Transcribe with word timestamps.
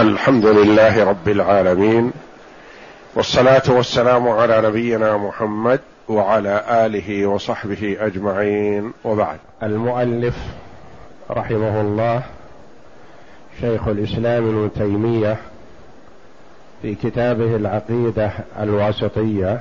الحمد 0.00 0.46
لله 0.46 1.04
رب 1.04 1.28
العالمين 1.28 2.12
والصلاة 3.14 3.62
والسلام 3.68 4.28
على 4.28 4.60
نبينا 4.68 5.16
محمد 5.16 5.80
وعلى 6.08 6.64
آله 6.86 7.26
وصحبه 7.26 7.96
أجمعين 8.00 8.92
وبعد. 9.04 9.38
المؤلف 9.62 10.36
رحمه 11.30 11.80
الله 11.80 12.22
شيخ 13.60 13.88
الإسلام 13.88 14.48
ابن 14.48 14.70
تيمية 14.74 15.36
في 16.82 16.94
كتابه 16.94 17.56
العقيدة 17.56 18.30
الواسطية 18.60 19.60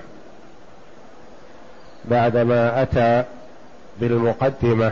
بعدما 2.06 2.82
أتى 2.82 3.24
بالمقدمة 4.02 4.92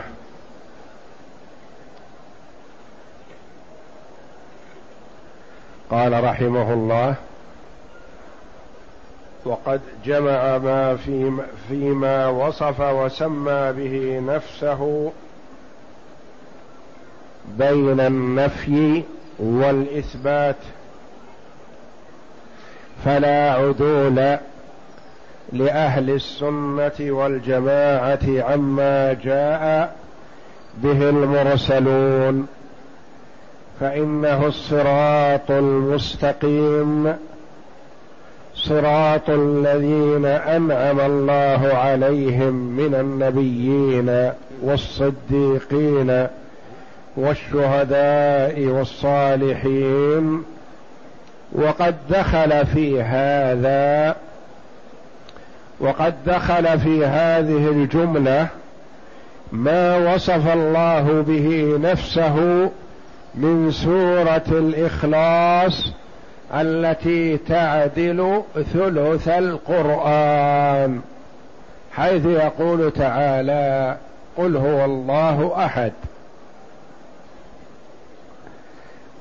قال 5.90 6.24
رحمه 6.24 6.72
الله 6.72 7.14
وقد 9.44 9.80
جمع 10.04 10.58
ما 10.58 10.96
في 10.96 11.32
فيما 11.68 12.26
وصف 12.26 12.80
وسمى 12.80 13.72
به 13.72 14.22
نفسه 14.34 15.12
بين 17.58 18.00
النفي 18.00 19.02
والإثبات 19.38 20.56
فلا 23.04 23.52
عدول 23.52 24.38
لأهل 25.52 26.10
السنة 26.10 26.92
والجماعة 27.00 28.20
عما 28.26 29.12
جاء 29.12 29.96
به 30.82 31.10
المرسلون. 31.10 32.46
فإنه 33.80 34.46
الصراط 34.46 35.50
المستقيم. 35.50 37.14
صراط 38.54 39.30
الذين 39.30 40.26
أنعم 40.26 41.00
الله 41.00 41.70
عليهم 41.74 42.54
من 42.54 42.94
النبيين 42.94 44.32
والصديقين 44.62 46.26
والشهداء 47.16 48.60
والصالحين. 48.60 50.42
وقد 51.52 51.94
دخل 52.10 52.66
في 52.66 53.02
هذا 53.02 54.16
وقد 55.80 56.14
دخل 56.26 56.78
في 56.78 57.06
هذه 57.06 57.68
الجملة 57.68 58.46
ما 59.52 60.14
وصف 60.14 60.52
الله 60.52 61.24
به 61.28 61.78
نفسه 61.82 62.68
من 63.34 63.70
سورة 63.70 64.58
الإخلاص 64.58 65.92
التي 66.54 67.36
تعدل 67.36 68.42
ثلث 68.72 69.28
القرآن 69.28 71.00
حيث 71.92 72.26
يقول 72.26 72.92
تعالى 72.92 73.96
قل 74.36 74.56
هو 74.56 74.84
الله 74.84 75.64
أحد 75.64 75.92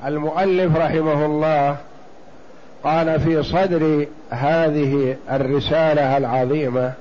المؤلف 0.05 0.77
رحمه 0.77 1.25
الله 1.25 1.77
قال 2.83 3.19
في 3.19 3.43
صدر 3.43 4.05
هذه 4.29 5.15
الرسالة 5.31 6.17
العظيمة 6.17 6.93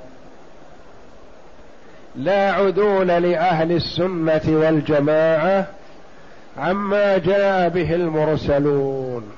لا 2.17 2.53
عدول 2.53 3.07
لأهل 3.07 3.73
السنة 3.73 4.43
والجماعة 4.47 5.67
عما 6.59 7.19
جاء 7.19 7.69
به 7.69 7.95
المرسلون. 7.95 9.31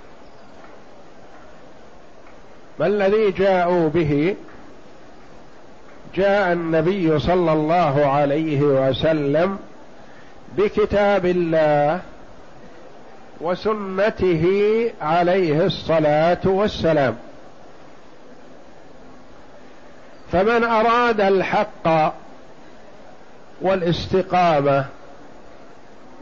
ما 2.80 2.86
الذي 2.86 3.30
جاءوا 3.30 3.88
به؟ 3.88 4.36
جاء 6.14 6.52
النبي 6.52 7.18
صلى 7.18 7.52
الله 7.52 8.06
عليه 8.06 8.60
وسلم 8.60 9.58
بكتاب 10.56 11.26
الله 11.26 12.00
وسنته 13.40 14.44
عليه 15.02 15.66
الصلاة 15.66 16.38
والسلام. 16.44 17.16
فمن 20.32 20.64
أراد 20.64 21.20
الحق 21.20 22.14
والاستقامة 23.62 24.84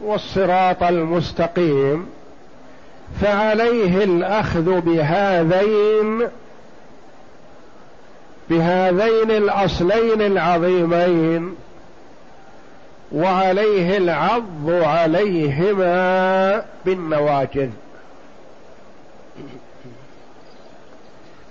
والصراط 0.01 0.83
المستقيم 0.83 2.09
فعليه 3.21 4.03
الأخذ 4.03 4.81
بهذين 4.81 6.27
بهذين 8.49 9.31
الأصلين 9.31 10.21
العظيمين 10.21 11.55
وعليه 13.11 13.97
العض 13.97 14.69
عليهما 14.69 16.65
بالنواجذ. 16.85 17.69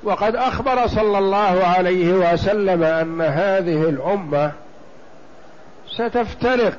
وقد 0.05 0.37
أخبر 0.37 0.87
صلى 0.87 1.19
الله 1.19 1.65
عليه 1.67 2.13
وسلم 2.13 2.83
أن 2.83 3.21
هذه 3.21 3.89
الأمة 3.89 4.53
ستفترق 5.89 6.77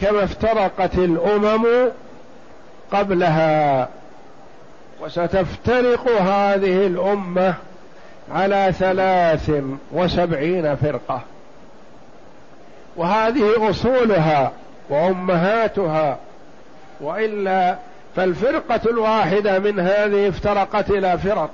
كما 0.00 0.24
افترقت 0.24 0.94
الأمم 0.94 1.66
قبلها 2.92 3.88
وستفترق 5.00 6.08
هذه 6.08 6.86
الأمة 6.86 7.54
على 8.32 8.72
ثلاث 8.78 9.50
وسبعين 9.92 10.76
فرقة. 10.76 11.20
وهذه 12.96 13.70
أصولها 13.70 14.52
وأمهاتها 14.90 16.18
وإلا 17.00 17.76
فالفرقة 18.16 18.80
الواحدة 18.86 19.58
من 19.58 19.80
هذه 19.80 20.28
افترقت 20.28 20.90
إلى 20.90 21.18
فرق. 21.18 21.50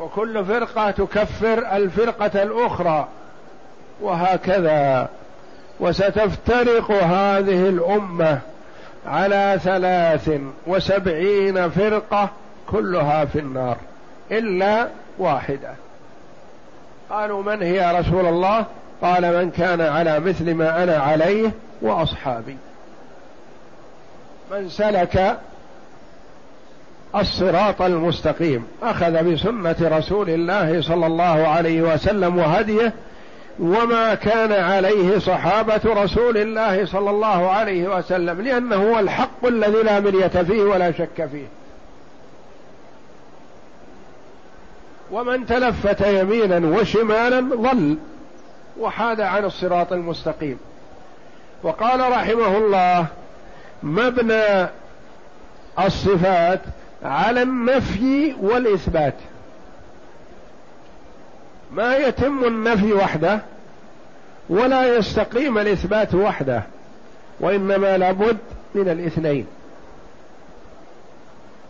وكل 0.00 0.44
فرقة 0.44 0.90
تكفر 0.90 1.76
الفرقة 1.76 2.42
الأخرى 2.42 3.08
وهكذا. 4.00 5.08
وستفترق 5.80 6.90
هذه 6.90 7.68
الأمة 7.68 8.38
على 9.06 9.60
ثلاث 9.64 10.40
وسبعين 10.66 11.70
فرقة 11.70 12.30
كلها 12.70 13.24
في 13.24 13.38
النار 13.38 13.76
إلا 14.32 14.88
واحدة. 15.18 15.74
قالوا 17.10 17.42
من 17.42 17.62
هي 17.62 17.76
يا 17.76 17.98
رسول 17.98 18.26
الله؟ 18.26 18.64
قال 19.02 19.44
من 19.44 19.50
كان 19.50 19.80
على 19.80 20.20
مثل 20.20 20.54
ما 20.54 20.82
أنا 20.82 20.96
عليه 20.96 21.50
وأصحابي. 21.82 22.56
من 24.50 24.68
سلك 24.68 25.38
الصراط 27.16 27.82
المستقيم 27.82 28.66
أخذ 28.82 29.32
بسنة 29.32 29.76
رسول 29.80 30.30
الله 30.30 30.82
صلى 30.82 31.06
الله 31.06 31.48
عليه 31.48 31.82
وسلم 31.82 32.38
وهديه 32.38 32.92
وما 33.58 34.14
كان 34.14 34.52
عليه 34.52 35.18
صحابة 35.18 35.80
رسول 35.84 36.36
الله 36.36 36.86
صلى 36.86 37.10
الله 37.10 37.50
عليه 37.50 37.98
وسلم 37.98 38.40
لأنه 38.40 38.76
هو 38.76 38.98
الحق 38.98 39.46
الذي 39.46 39.82
لا 39.82 40.00
مرية 40.00 40.28
فيه 40.28 40.62
ولا 40.62 40.92
شك 40.92 41.28
فيه. 41.32 41.46
ومن 45.10 45.46
تلفت 45.46 46.00
يمينا 46.00 46.78
وشمالا 46.78 47.40
ضل 47.40 47.96
وحاد 48.80 49.20
عن 49.20 49.44
الصراط 49.44 49.92
المستقيم. 49.92 50.58
وقال 51.62 52.00
رحمه 52.00 52.56
الله 52.56 53.06
مبنى 53.82 54.68
الصفات 55.86 56.60
على 57.02 57.42
النفي 57.42 58.34
والإثبات. 58.40 59.14
ما 61.74 61.96
يتم 61.96 62.44
النفي 62.44 62.92
وحده 62.92 63.40
ولا 64.48 64.96
يستقيم 64.96 65.58
الإثبات 65.58 66.14
وحده 66.14 66.62
وإنما 67.40 67.98
لابد 67.98 68.38
من 68.74 68.88
الاثنين. 68.88 69.46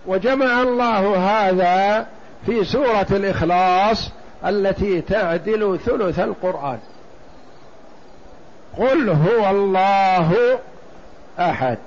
وجمع 0.07 0.63
الله 0.63 1.17
هذا 1.17 2.07
في 2.47 2.65
سورة 2.65 3.07
الإخلاص 3.11 4.11
التي 4.47 5.01
تعدل 5.01 5.79
ثلث 5.85 6.21
القرآن. 6.21 6.79
قل 8.79 9.11
هو 9.11 9.51
الله 9.51 10.59
أحد. 11.39 11.79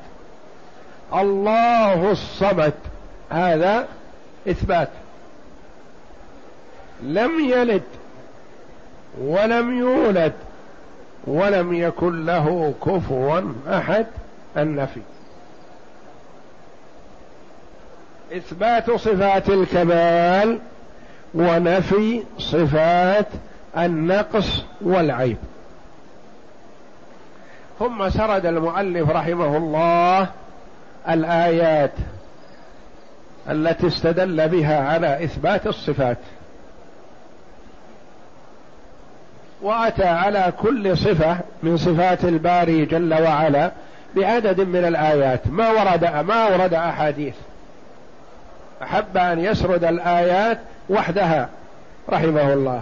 الله 1.14 2.12
الصمد. 2.12 2.74
هذا 3.30 3.88
إثبات. 4.50 4.90
لم 7.04 7.32
يلد 7.40 7.84
ولم 9.22 9.80
يولد 9.80 10.34
ولم 11.28 11.74
يكن 11.74 12.26
له 12.26 12.74
كفوا 12.86 13.42
أحد 13.70 14.06
النفي. 14.58 15.02
إثبات 18.38 18.92
صفات 18.92 19.50
الكمال 19.50 20.60
ونفي 21.34 22.24
صفات 22.38 23.28
النقص 23.78 24.64
والعيب. 24.82 25.38
ثم 27.80 28.10
سرد 28.10 28.46
المؤلف 28.46 29.10
رحمه 29.10 29.58
الله 29.58 30.28
الآيات 31.10 31.92
التي 33.50 33.88
استدل 33.88 34.48
بها 34.48 34.84
على 34.90 35.24
إثبات 35.24 35.68
الصفات. 35.68 36.18
وأتى 39.62 40.04
على 40.04 40.54
كل 40.62 40.98
صفة 40.98 41.38
من 41.64 41.78
صفات 41.78 42.24
الباري 42.24 42.86
جل 42.86 43.14
وعلا 43.14 43.72
بعدد 44.16 44.62
من 44.62 44.86
الآيات. 44.86 45.48
ما 45.48 45.70
ورد 45.70 46.06
ما 46.06 46.48
ورد 46.48 46.74
أحاديث. 46.74 47.36
أحب 48.84 49.18
أن 49.18 49.40
يسرد 49.40 49.84
الآيات 49.84 50.60
وحدها 50.90 51.50
رحمه 52.10 52.54
الله. 52.54 52.82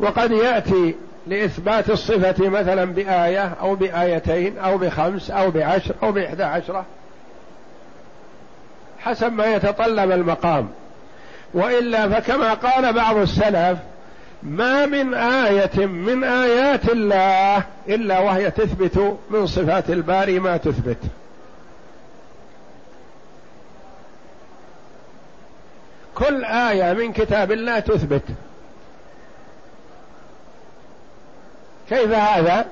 وقد 0.00 0.30
يأتي 0.30 0.94
لإثبات 1.26 1.90
الصفة 1.90 2.48
مثلا 2.48 2.84
بآية 2.84 3.52
أو 3.60 3.74
بآيتين 3.74 4.58
أو 4.58 4.78
بخمس 4.78 5.30
أو 5.30 5.50
بعشر 5.50 5.94
أو 6.02 6.12
بإحدى 6.12 6.44
عشرة 6.44 6.84
حسب 8.98 9.32
ما 9.32 9.46
يتطلب 9.46 10.10
المقام. 10.12 10.68
وإلا 11.54 12.08
فكما 12.08 12.54
قال 12.54 12.92
بعض 12.92 13.16
السلف 13.16 13.78
ما 14.42 14.86
من 14.86 15.14
آية 15.14 15.86
من 15.86 16.24
آيات 16.24 16.88
الله 16.88 17.64
إلا 17.88 18.18
وهي 18.18 18.50
تثبت 18.50 19.18
من 19.30 19.46
صفات 19.46 19.90
الباري 19.90 20.38
ما 20.38 20.56
تثبت. 20.56 20.98
كل 26.14 26.44
آية 26.44 26.92
من 26.92 27.12
كتاب 27.12 27.52
الله 27.52 27.78
تثبت. 27.78 28.22
كيف 31.88 32.12
هذا؟ 32.12 32.66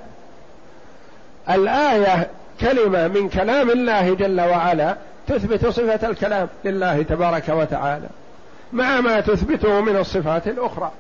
الآية 1.51 2.31
كلمة 2.61 3.09
من 3.09 3.29
كلام 3.29 3.71
الله 3.71 4.15
جل 4.15 4.41
وعلا 4.41 4.97
تثبت 5.27 5.67
صفة 5.67 6.09
الكلام 6.09 6.49
لله 6.65 7.03
تبارك 7.03 7.49
وتعالى 7.49 8.09
مع 8.73 9.01
ما 9.01 9.21
تثبته 9.21 9.81
من 9.81 9.97
الصفات 9.97 10.49
الأخرى. 10.49 10.93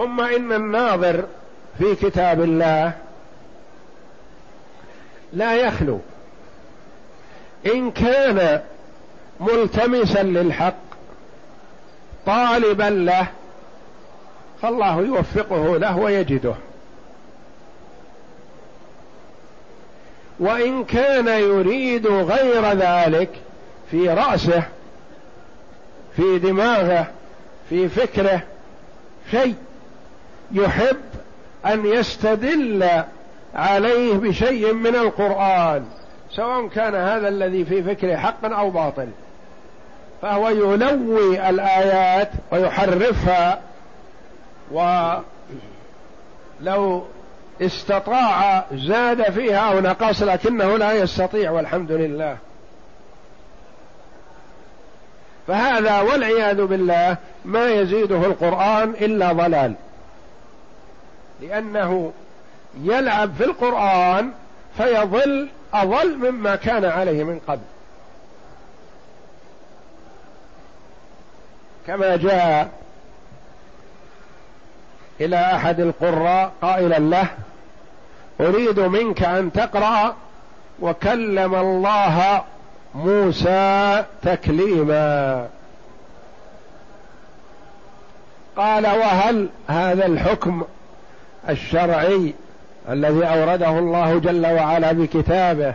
ثم 0.00 0.20
إن 0.20 0.52
الناظر 0.52 1.24
في 1.78 1.94
كتاب 1.94 2.40
الله 2.42 2.92
لا 5.32 5.54
يخلو. 5.54 5.98
إن 7.66 7.90
كان 7.90 8.60
ملتمسا 9.40 10.22
للحق 10.22 10.74
طالبا 12.26 12.84
له 12.84 13.26
فالله 14.62 15.00
يوفقه 15.00 15.76
له 15.78 15.96
ويجده. 15.96 16.54
وإن 20.38 20.84
كان 20.84 21.28
يريد 21.28 22.06
غير 22.06 22.72
ذلك 22.72 23.30
في 23.90 24.08
رأسه 24.08 24.62
في 26.16 26.38
دماغه 26.38 27.06
في 27.68 27.88
فكره 27.88 28.42
شيء 29.30 29.54
يحب 30.52 30.96
أن 31.66 31.86
يستدل 31.86 32.88
عليه 33.54 34.14
بشيء 34.14 34.72
من 34.72 34.94
القرآن 34.94 35.84
سواء 36.30 36.68
كان 36.68 36.94
هذا 36.94 37.28
الذي 37.28 37.64
في 37.64 37.82
فكره 37.82 38.16
حقا 38.16 38.48
أو 38.54 38.70
باطل 38.70 39.08
فهو 40.22 40.48
يلوي 40.48 41.48
الآيات 41.48 42.30
ويحرفها 42.52 43.60
ولو 46.60 47.04
استطاع 47.62 48.64
زاد 48.74 49.22
فيها 49.22 49.58
أو 49.58 49.80
نقص 49.80 50.22
لكنه 50.22 50.78
لا 50.78 50.92
يستطيع 50.92 51.50
والحمد 51.50 51.92
لله. 51.92 52.36
فهذا 55.46 56.00
والعياذ 56.00 56.64
بالله 56.64 57.16
ما 57.44 57.70
يزيده 57.70 58.16
القرآن 58.16 58.90
إلا 58.90 59.32
ضلال. 59.32 59.74
لأنه 61.40 62.12
يلعب 62.82 63.34
في 63.34 63.44
القرآن 63.44 64.32
فيضل 64.76 65.48
اضل 65.74 66.16
مما 66.16 66.56
كان 66.56 66.84
عليه 66.84 67.24
من 67.24 67.40
قبل. 67.48 67.60
كما 71.86 72.16
جاء 72.16 72.70
إلى 75.20 75.36
أحد 75.36 75.80
القراء 75.80 76.52
قائلا 76.62 76.98
له 76.98 77.28
أريد 78.40 78.80
منك 78.80 79.22
أن 79.22 79.52
تقرأ 79.52 80.16
وكلم 80.80 81.54
الله 81.54 82.44
موسى 82.94 84.04
تكليما. 84.22 85.48
قال 88.56 88.86
وهل 88.86 89.48
هذا 89.68 90.06
الحكم 90.06 90.64
الشرعي 91.48 92.34
الذي 92.88 93.24
أورده 93.24 93.78
الله 93.78 94.18
جل 94.18 94.46
وعلا 94.46 94.92
بكتابه. 94.92 95.74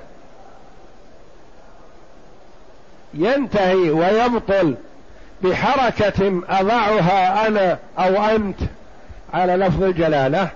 ينتهي 3.14 3.90
ويبطل 3.90 4.76
بحركة 5.42 6.42
أضعها 6.50 7.48
أنا 7.48 7.78
أو 8.00 8.24
أنت 8.24 8.60
على 9.34 9.56
لفظ 9.56 9.84
الجلالة. 9.84 10.50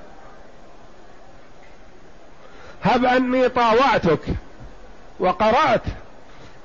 هب 2.84 3.06
أني 3.06 3.50
طاوعتك 3.50 4.20
وقرأت 5.20 5.82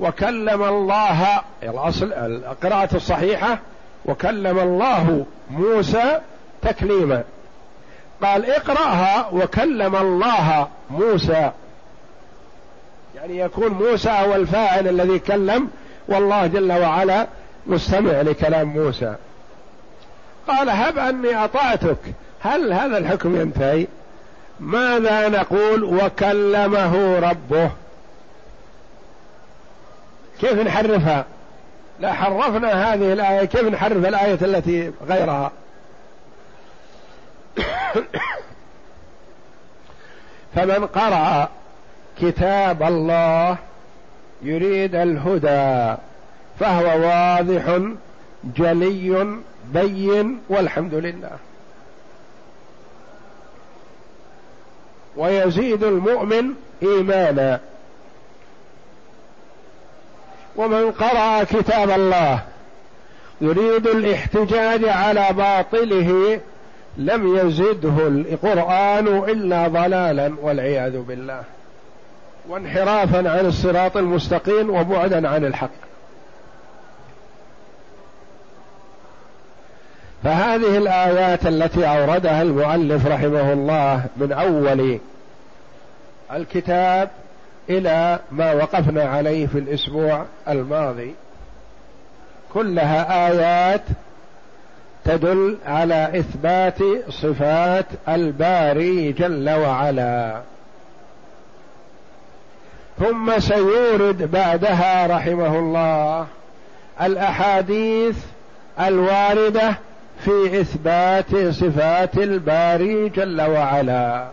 وكلم 0.01 0.63
الله 0.65 1.41
الأصل 1.63 2.13
القراءة 2.13 2.97
الصحيحة 2.97 3.59
وكلم 4.05 4.59
الله 4.59 5.27
موسى 5.51 6.21
تكليما. 6.63 7.25
قال 8.23 8.51
اقرأها 8.51 9.29
وكلم 9.33 9.97
الله 9.97 10.69
موسى. 10.91 11.51
يعني 13.17 13.39
يكون 13.39 13.69
موسى 13.69 14.11
هو 14.11 14.35
الفاعل 14.35 14.89
الذي 14.89 15.19
كلم 15.19 15.71
والله 16.09 16.47
جل 16.47 16.73
وعلا 16.73 17.27
مستمع 17.67 18.21
لكلام 18.21 18.69
موسى. 18.69 19.15
قال 20.49 20.71
هب 20.71 20.99
أني 20.99 21.45
أطعتك. 21.45 21.99
هل 22.41 22.73
هذا 22.73 22.99
الحكم 22.99 23.41
ينتهي؟ 23.41 23.87
ماذا 24.61 25.29
نقول؟ 25.29 25.85
وكلمه 25.85 27.19
ربه. 27.19 27.71
كيف 30.41 30.55
نحرفها؟ 30.55 31.25
لا 32.01 32.13
حرفنا 32.13 32.95
هذه 32.95 33.13
الآية 33.13 33.45
كيف 33.45 33.65
نحرف 33.65 33.97
الآية 33.97 34.39
التي 34.43 34.93
غيرها؟ 35.09 35.53
فمن 40.55 40.87
قرأ 40.87 41.49
كتاب 42.21 42.83
الله 42.83 43.57
يريد 44.43 44.95
الهدى 44.95 45.97
فهو 46.61 47.01
واضح 47.01 47.81
جلي 48.57 49.39
بين 49.73 50.41
والحمد 50.49 50.95
لله. 50.95 51.39
ويزيد 55.17 55.85
المؤمن 55.85 56.55
إيمانا. 56.83 57.61
ومن 60.57 60.91
قرأ 60.91 61.45
كتاب 61.45 61.91
الله 61.91 62.43
يريد 63.41 63.87
الاحتجاج 63.87 64.85
على 64.85 65.29
باطله 65.33 66.41
لم 66.97 67.37
يزده 67.37 68.09
القرآن 68.09 69.07
إلا 69.07 69.69
ضلالا 69.69 70.35
والعياذ 70.43 70.99
بالله. 70.99 71.43
وانحرافا 72.49 73.19
عن 73.31 73.47
الصراط 73.47 73.97
المستقيم 73.97 74.71
وبعدا 74.71 75.29
عن 75.29 75.45
الحق. 75.45 75.85
فهذه 80.25 80.79
الآيات 80.79 81.47
التي 81.47 81.87
أوردها 81.87 82.43
المؤلف 82.43 83.07
رحمه 83.07 83.53
الله 83.53 84.05
من 84.17 84.33
أول 84.33 84.99
الكتاب 86.33 87.11
إلى 87.71 88.19
ما 88.33 88.53
وقفنا 88.53 89.05
عليه 89.05 89.47
في 89.47 89.59
الأسبوع 89.59 90.25
الماضي 90.49 91.15
كلها 92.55 93.29
آيات 93.29 93.83
تدل 95.05 95.59
على 95.67 96.19
إثبات 96.19 96.79
صفات 97.09 97.87
الباري 98.09 99.13
جل 99.13 99.51
وعلا. 99.51 100.41
ثم 102.99 103.39
سيورد 103.39 104.31
بعدها 104.31 105.07
رحمه 105.07 105.59
الله 105.59 106.27
الأحاديث 107.03 108.17
الواردة 108.81 109.75
في 110.25 110.61
إثبات 110.61 111.37
صفات 111.37 112.17
الباري 112.19 113.09
جل 113.09 113.43
وعلا. 113.43 114.27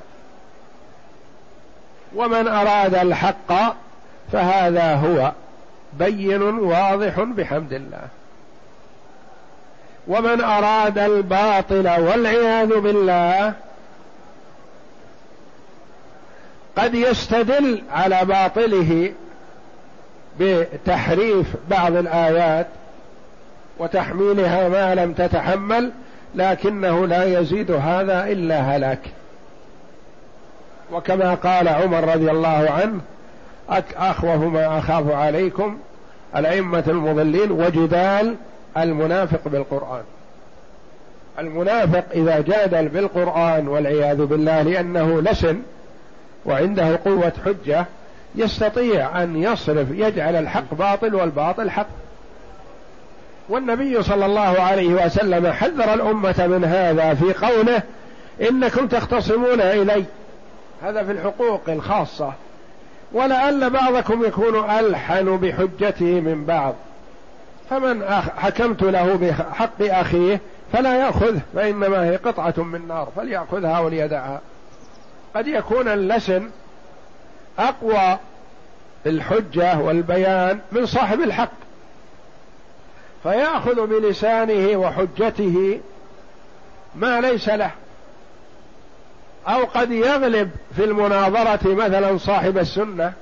ومن 2.16 2.48
أراد 2.48 2.96
الحق 2.96 3.76
فهذا 4.32 4.96
هو 4.96 5.32
بين 6.00 6.42
واضح 6.42 7.20
بحمد 7.20 7.74
الله. 7.74 8.08
ومن 10.08 10.42
أراد 10.42 10.98
الباطل 10.98 11.90
والعياذ 11.90 12.80
بالله 12.80 13.54
قد 16.76 16.96
يستدل 16.96 17.84
على 17.92 18.26
باطله 18.26 19.14
بتحريف 20.40 21.48
بعض 21.70 21.96
الآيات 21.96 22.68
وتحميلها 23.80 24.70
ما 24.70 24.96
لم 24.96 25.14
تتحمل 25.14 25.92
لكنه 26.36 27.08
لا 27.08 27.40
يزيد 27.40 27.72
هذا 27.72 28.26
إلا 28.28 28.60
هلاك 28.60 29.00
وكما 30.92 31.34
قال 31.34 31.68
عمر 31.68 32.04
رضي 32.16 32.32
الله 32.32 32.72
عنه 32.72 33.02
اخوف 33.98 34.44
ما 34.44 34.78
أخاف 34.78 35.12
عليكم 35.12 35.78
الأئمة 36.36 36.84
المضلين 36.88 37.52
وجدال 37.52 38.36
المنافق 38.78 39.40
بالقرآن. 39.46 40.04
المنافق 41.40 42.04
إذا 42.14 42.40
جادل 42.40 42.88
بالقرآن 42.88 43.68
والعياذ 43.68 44.26
بالله 44.26 44.62
لأنه 44.62 45.22
لسن 45.22 45.62
وعنده 46.46 47.00
قوة 47.06 47.34
حجة 47.46 47.86
يستطيع 48.36 49.24
أن 49.24 49.44
يصرف 49.44 49.88
يجعل 49.92 50.36
الحق 50.36 50.74
باطل 50.74 51.16
والباطل 51.16 51.70
حق. 51.70 51.88
والنبي 53.50 54.04
صلى 54.04 54.26
الله 54.26 54.62
عليه 54.62 55.06
وسلم 55.06 55.52
حذر 55.52 55.94
الأمة 55.94 56.48
من 56.48 56.64
هذا 56.66 57.14
في 57.14 57.34
قوله 57.34 57.82
إنكم 58.50 58.88
تختصمون 58.88 59.62
إلي. 59.62 60.04
هذا 60.84 61.04
في 61.04 61.12
الحقوق 61.12 61.62
الخاصة. 61.68 62.34
ولعل 63.14 63.70
بعضكم 63.70 64.26
يكون 64.26 64.70
ألحن 64.70 65.38
بحجته 65.38 66.06
من 66.06 66.46
بعض. 66.46 66.76
فمن 67.72 68.04
حكمت 68.38 68.84
له 68.84 69.16
بحق 69.16 69.82
أخيه 69.82 70.42
فلا 70.74 70.96
ياخذه 70.96 71.42
فإنما 71.56 72.06
هي 72.06 72.16
قطعة 72.16 72.54
من 72.58 72.88
نار 72.88 73.12
فليأخذها 73.16 73.80
وليدعها. 73.80 74.42
قد 75.36 75.48
يكون 75.48 75.88
اللسن 75.88 76.50
أقوى 77.60 78.18
الحجة 79.06 79.80
والبيان 79.80 80.60
من 80.72 80.86
صاحب 80.86 81.22
الحق. 81.22 81.52
فيأخذ 83.24 83.88
بلسانه 83.88 84.78
وحجته 84.78 85.80
ما 86.96 87.22
ليس 87.22 87.50
له. 87.50 87.72
أو 89.48 89.66
قد 89.66 89.92
يغلب 89.92 90.52
في 90.76 90.84
المناظرة 90.84 91.74
مثلا 91.74 92.18
صاحب 92.18 92.58
السنة. 92.58 93.14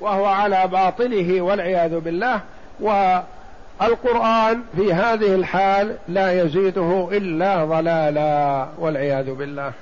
وهو 0.00 0.24
على 0.24 0.66
باطله 0.66 1.40
والعياذ 1.40 2.00
بالله 2.00 2.40
والقرآن 2.80 4.62
في 4.76 4.92
هذه 4.92 5.34
الحال 5.34 5.96
لا 6.08 6.42
يزيده 6.42 7.08
إلا 7.12 7.64
ضلالا 7.64 8.68
والعياذ 8.78 9.34
بالله. 9.34 9.72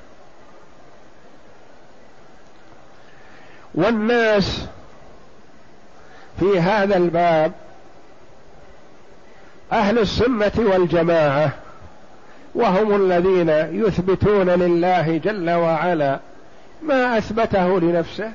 والناس 3.75 4.66
في 6.40 6.60
هذا 6.60 6.96
الباب 6.96 7.52
أهل 9.72 9.98
السنة 9.98 10.52
والجماعة 10.56 11.50
وهم 12.54 12.96
الذين 12.96 13.48
يثبتون 13.87 14.50
لله 14.50 15.16
جل 15.16 15.50
وعلا 15.50 16.18
ما 16.82 17.18
أثبته 17.18 17.80
لنفسه 17.80 18.32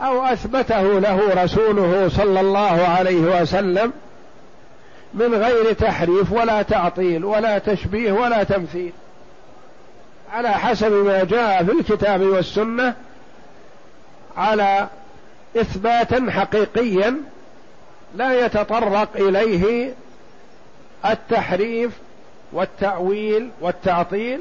أو 0.00 0.22
أثبته 0.22 0.98
له 0.98 1.44
رسوله 1.44 2.08
صلى 2.08 2.40
الله 2.40 2.86
عليه 2.88 3.40
وسلم 3.40 3.92
من 5.14 5.34
غير 5.34 5.72
تحريف 5.72 6.32
ولا 6.32 6.62
تعطيل 6.62 7.24
ولا 7.24 7.58
تشبيه 7.58 8.12
ولا 8.12 8.42
تمثيل. 8.42 8.92
على 10.32 10.48
حسب 10.48 10.92
ما 10.92 11.24
جاء 11.24 11.64
في 11.64 11.72
الكتاب 11.72 12.20
والسنة 12.20 12.94
على 14.36 14.88
إثباتا 15.56 16.26
حقيقيا 16.30 17.16
لا 18.14 18.46
يتطرق 18.46 19.08
إليه 19.16 19.94
التحريف 21.06 21.92
والتأويل 22.52 23.50
والتعطيل 23.60 24.40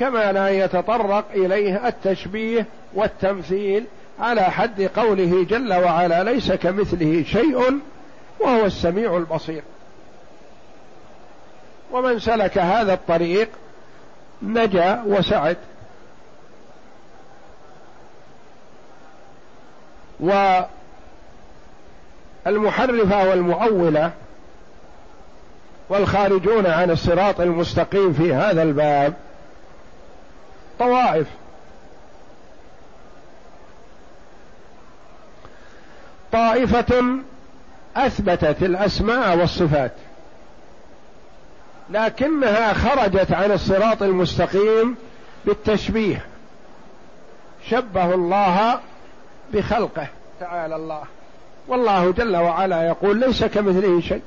كما 0.00 0.32
لا 0.32 0.48
يتطرق 0.48 1.24
إليه 1.34 1.88
التشبيه 1.88 2.66
والتمثيل 2.94 3.84
على 4.20 4.42
حد 4.42 4.82
قوله 4.82 5.44
جل 5.44 5.72
وعلا 5.74 6.22
ليس 6.22 6.52
كمثله 6.52 7.24
شيء 7.26 7.80
وهو 8.40 8.64
السميع 8.66 9.16
البصير. 9.16 9.62
ومن 11.92 12.18
سلك 12.18 12.58
هذا 12.58 12.94
الطريق 12.94 13.48
نجا 14.42 15.02
وسعد. 15.06 15.56
والمحرفة 22.46 23.28
والمؤولة 23.28 24.10
والخارجون 25.88 26.66
عن 26.66 26.90
الصراط 26.90 27.40
المستقيم 27.40 28.12
في 28.12 28.34
هذا 28.34 28.62
الباب 28.62 29.14
طوائف. 30.78 31.26
طائفة 36.34 37.18
أثبتت 37.96 38.62
الأسماء 38.62 39.36
والصفات 39.36 39.92
لكنها 41.90 42.72
خرجت 42.72 43.32
عن 43.32 43.52
الصراط 43.52 44.02
المستقيم 44.02 44.96
بالتشبيه. 45.44 46.26
شبه 47.70 48.14
الله 48.14 48.80
بخلقه 49.52 50.06
تعالى 50.40 50.76
الله. 50.76 51.02
والله 51.68 52.12
جل 52.12 52.36
وعلا 52.36 52.82
يقول 52.82 53.20
ليس 53.20 53.44
كمثله 53.44 54.00
شيء. 54.00 54.22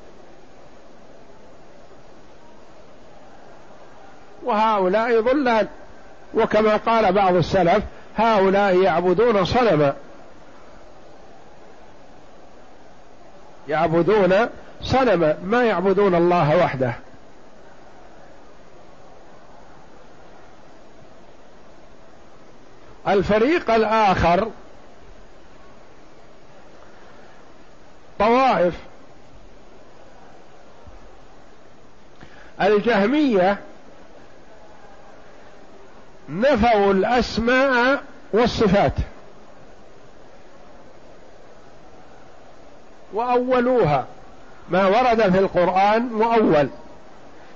وهؤلاء 4.44 5.22
ضلال. 5.22 5.68
وكما 6.34 6.78
قال 6.78 7.14
بعض 7.14 7.36
السلف 7.36 7.84
هؤلاء 8.18 8.82
يعبدون 8.82 9.46
صنما. 9.46 9.94
يعبدون 13.70 14.50
صنما 14.82 15.38
ما 15.44 15.64
يعبدون 15.64 16.16
الله 16.16 16.58
وحده. 16.58 16.94
الفريق 23.08 23.72
الآخر 23.72 24.52
طوائف. 28.20 28.74
الجهمية 32.62 33.58
نفوا 36.30 36.94
الأسماء 36.94 38.04
والصفات. 38.34 38.94
وأولوها. 43.14 44.06
ما 44.70 44.86
ورد 44.86 45.22
في 45.22 45.40
القرآن 45.40 46.02
مؤول. 46.02 46.70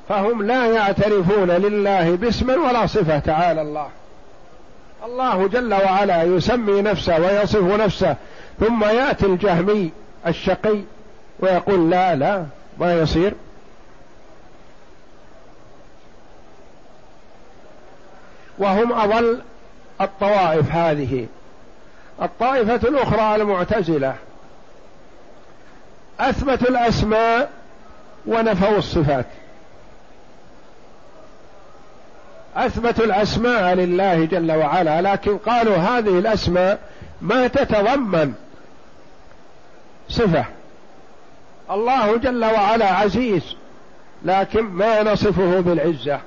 فهم 0.09 0.43
لا 0.43 0.65
يعترفون 0.65 1.51
لله 1.51 2.15
باسم 2.15 2.49
ولا 2.49 2.85
صفة. 2.85 3.19
تعالى 3.19 3.61
الله. 3.61 3.89
الله 5.05 5.47
جل 5.47 5.73
وعلا 5.73 6.23
يسمي 6.23 6.81
نفسه 6.81 7.19
ويصف 7.19 7.63
نفسه. 7.63 8.15
ثم 8.59 8.83
يأتي 8.83 9.25
الجهمي 9.25 9.91
الشقي 10.27 10.79
ويقول 11.39 11.89
لا 11.89 12.15
لا 12.15 12.45
ما 12.79 12.93
يصير. 12.93 13.33
وهم 18.59 18.93
أضل 18.93 19.41
الطوائف 20.01 20.71
هذه. 20.71 21.27
الطائفة 22.21 22.87
الأخرى 22.89 23.35
المعتزلة. 23.35 24.15
أثبتوا 26.21 26.69
الأسماء 26.69 27.49
ونفوا 28.25 28.77
الصفات. 28.77 29.25
أثبتوا 32.55 33.05
الأسماء 33.05 33.73
لله 33.73 34.25
جل 34.25 34.51
وعلا 34.51 35.01
لكن 35.01 35.37
قالوا 35.37 35.77
هذه 35.77 36.19
الأسماء 36.19 36.79
ما 37.21 37.47
تتضمن 37.47 38.33
صفة. 40.09 40.45
الله 41.71 42.17
جل 42.17 42.45
وعلا 42.45 42.85
عزيز 42.85 43.55
لكن 44.25 44.61
ما 44.61 45.03
نصفه 45.03 45.59
بالعزة. 45.59 46.19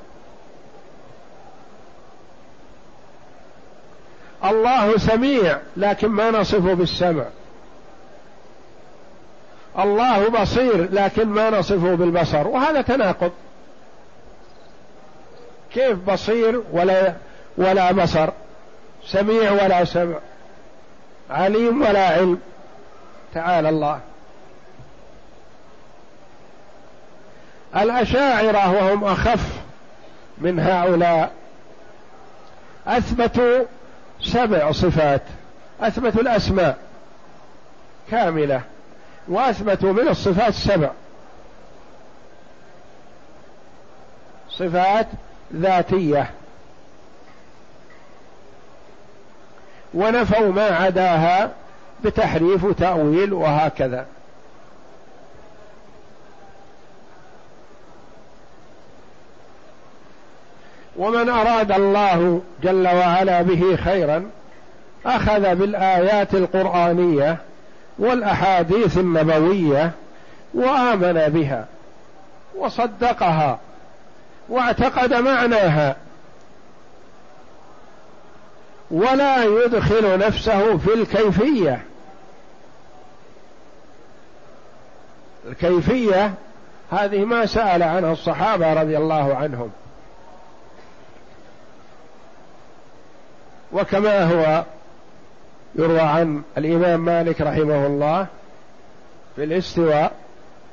الله 4.44 4.98
سميع 4.98 5.58
لكن 5.76 6.08
ما 6.08 6.30
نصفه 6.30 6.74
بالسمع. 6.74 7.24
الله 9.78 10.28
بصير 10.28 10.92
لكن 10.92 11.28
ما 11.28 11.50
نصفه 11.50 11.94
بالبصر. 11.94 12.48
وهذا 12.48 12.82
تناقض. 12.82 13.32
كيف 15.72 15.98
بصير 15.98 16.62
ولا 16.72 17.14
ولا 17.56 17.92
بصر؟ 17.92 18.28
سميع 19.06 19.50
ولا 19.50 19.84
سمع؟ 19.84 20.18
عليم 21.30 21.82
ولا 21.82 22.08
علم؟ 22.08 22.38
تعالى 23.34 23.68
الله. 23.68 24.00
الأشاعرة 27.76 28.72
وهم 28.72 29.04
أخف 29.04 29.46
من 30.38 30.60
هؤلاء. 30.60 31.32
أثبتوا 32.86 33.64
سبع 34.20 34.72
صفات. 34.72 35.22
أثبتوا 35.80 36.20
الأسماء. 36.20 36.76
كاملة. 38.10 38.60
وأثبتوا 39.28 39.92
من 39.92 40.08
الصفات 40.08 40.54
سبع. 40.54 40.90
صفات 44.50 45.06
ذاتية. 45.54 46.30
ونفوا 49.94 50.52
ما 50.52 50.66
عداها 50.66 51.50
بتحريف 52.04 52.64
وتأويل 52.64 53.32
وهكذا. 53.32 54.06
ومن 60.96 61.28
أراد 61.28 61.72
الله 61.72 62.42
جل 62.62 62.88
وعلا 62.88 63.42
به 63.42 63.76
خيرا 63.76 64.30
أخذ 65.06 65.54
بالآيات 65.54 66.34
القرآنية 66.34 67.38
والأحاديث 67.98 68.98
النبوية 68.98 69.90
وآمن 70.54 71.12
بها 71.12 71.66
وصدقها 72.56 73.58
واعتقد 74.48 75.14
معناها 75.14 75.96
ولا 78.90 79.44
يدخل 79.44 80.18
نفسه 80.18 80.78
في 80.78 80.94
الكيفية. 80.94 81.82
الكيفية 85.48 86.34
هذه 86.92 87.24
ما 87.24 87.46
سأل 87.46 87.82
عنها 87.82 88.12
الصحابة 88.12 88.72
رضي 88.72 88.96
الله 88.96 89.36
عنهم. 89.36 89.70
وكما 93.72 94.24
هو 94.24 94.64
يروى 95.76 96.00
عن 96.00 96.42
الإمام 96.58 97.04
مالك 97.04 97.40
رحمه 97.40 97.86
الله 97.86 98.26
في 99.36 99.44
الاستواء. 99.44 100.12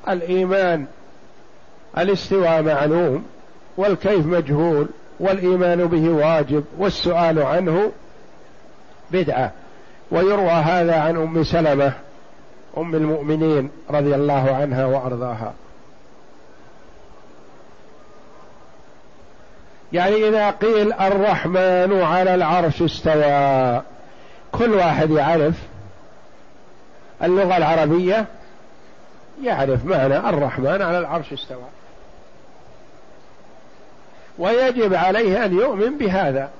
الإيمان 0.08 0.86
الاستواء 1.98 2.62
معلوم 2.62 3.24
والكيف 3.76 4.26
مجهول 4.26 4.88
والإيمان 5.20 5.86
به 5.86 6.10
واجب 6.10 6.64
والسؤال 6.78 7.42
عنه 7.42 7.92
بدعة. 9.10 9.52
ويروى 10.10 10.50
هذا 10.50 11.00
عن 11.00 11.16
أم 11.16 11.44
سلمة 11.44 11.92
أم 12.78 12.94
المؤمنين 12.94 13.70
رضي 13.90 14.14
الله 14.14 14.56
عنها 14.56 14.86
وأرضاها. 14.86 15.54
يعني 19.92 20.28
إذا 20.28 20.50
قيل 20.50 20.92
الرحمن 20.92 22.02
على 22.02 22.34
العرش 22.34 22.82
استوى 22.82 23.82
كل 24.52 24.74
واحد 24.74 25.10
يعرف 25.10 25.54
اللغة 27.22 27.56
العربية 27.56 28.26
يعرف 29.42 29.84
معنى 29.84 30.16
الرحمن 30.16 30.82
على 30.82 30.98
العرش 30.98 31.32
استوى. 31.32 31.68
ويجب 34.38 34.94
عليه 34.94 35.44
أن 35.44 35.54
يؤمن 35.58 35.98
بهذا. 35.98 36.50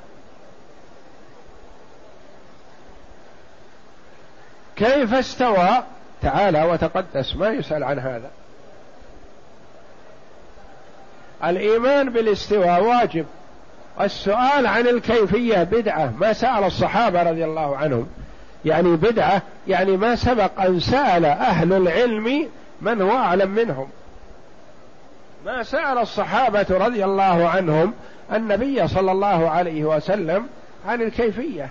كيف 4.77 5.15
استوى؟ 5.15 5.83
تعالى 6.23 6.63
وتقدس 6.63 7.37
ما 7.37 7.49
يسأل 7.51 7.85
عن 7.85 7.99
هذا. 7.99 8.31
الإيمان 11.45 12.11
بالاستواء 12.11 12.83
واجب. 12.83 13.27
السؤال 14.03 14.67
عن 14.67 14.87
الكيفية 14.87 15.63
بدعة. 15.63 16.13
ما 16.21 16.33
سأل 16.33 16.65
الصحابة 16.65 17.23
رضي 17.23 17.45
الله 17.45 17.77
عنهم. 17.77 18.07
يعني 18.65 18.97
بدعة 18.97 19.43
يعني 19.69 19.97
ما 19.97 20.15
سبق 20.17 20.61
أن 20.61 20.81
سأل 20.81 21.25
أهل 21.25 21.73
العلم 21.73 22.49
من 22.81 23.03
هو 23.03 23.17
أعلم 23.17 23.51
منهم. 23.51 23.89
ما 25.47 25.63
سأل 25.63 25.99
الصحابة 25.99 26.67
رضي 26.71 27.05
الله 27.05 27.49
عنهم 27.49 27.93
النبي 28.33 28.89
صلى 28.89 29.13
الله 29.13 29.51
عليه 29.51 29.85
وسلم 29.85 30.47
عن 30.87 31.03
الكيفية. 31.03 31.69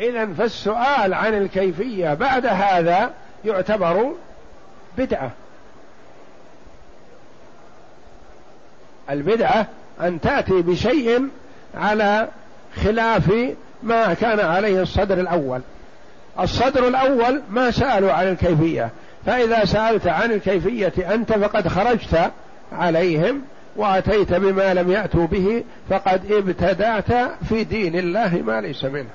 إذا 0.00 0.26
فالسؤال 0.26 1.14
عن 1.14 1.34
الكيفية 1.34 2.14
بعد 2.14 2.46
هذا 2.46 3.10
يعتبر 3.44 4.12
بدعة. 4.98 5.30
البدعة 9.10 9.66
أن 10.00 10.20
تأتي 10.20 10.62
بشيء 10.62 11.28
على 11.76 12.28
خلاف 12.84 13.32
ما 13.82 14.14
كان 14.14 14.40
عليه 14.40 14.82
الصدر 14.82 15.20
الأول. 15.20 15.60
الصدر 16.40 16.88
الأول 16.88 17.42
ما 17.50 17.70
سألوا 17.70 18.12
عن 18.12 18.28
الكيفية 18.28 18.90
فإذا 19.26 19.64
سألت 19.64 20.06
عن 20.06 20.32
الكيفية 20.32 21.14
أنت 21.14 21.32
فقد 21.32 21.68
خرجت 21.68 22.30
عليهم 22.72 23.42
وأتيت 23.76 24.34
بما 24.34 24.74
لم 24.74 24.90
يأتوا 24.90 25.26
به 25.26 25.64
فقد 25.90 26.32
ابتدعت 26.32 27.12
في 27.48 27.64
دين 27.64 27.98
الله 27.98 28.42
ما 28.46 28.60
ليس 28.60 28.84
منه. 28.84 29.10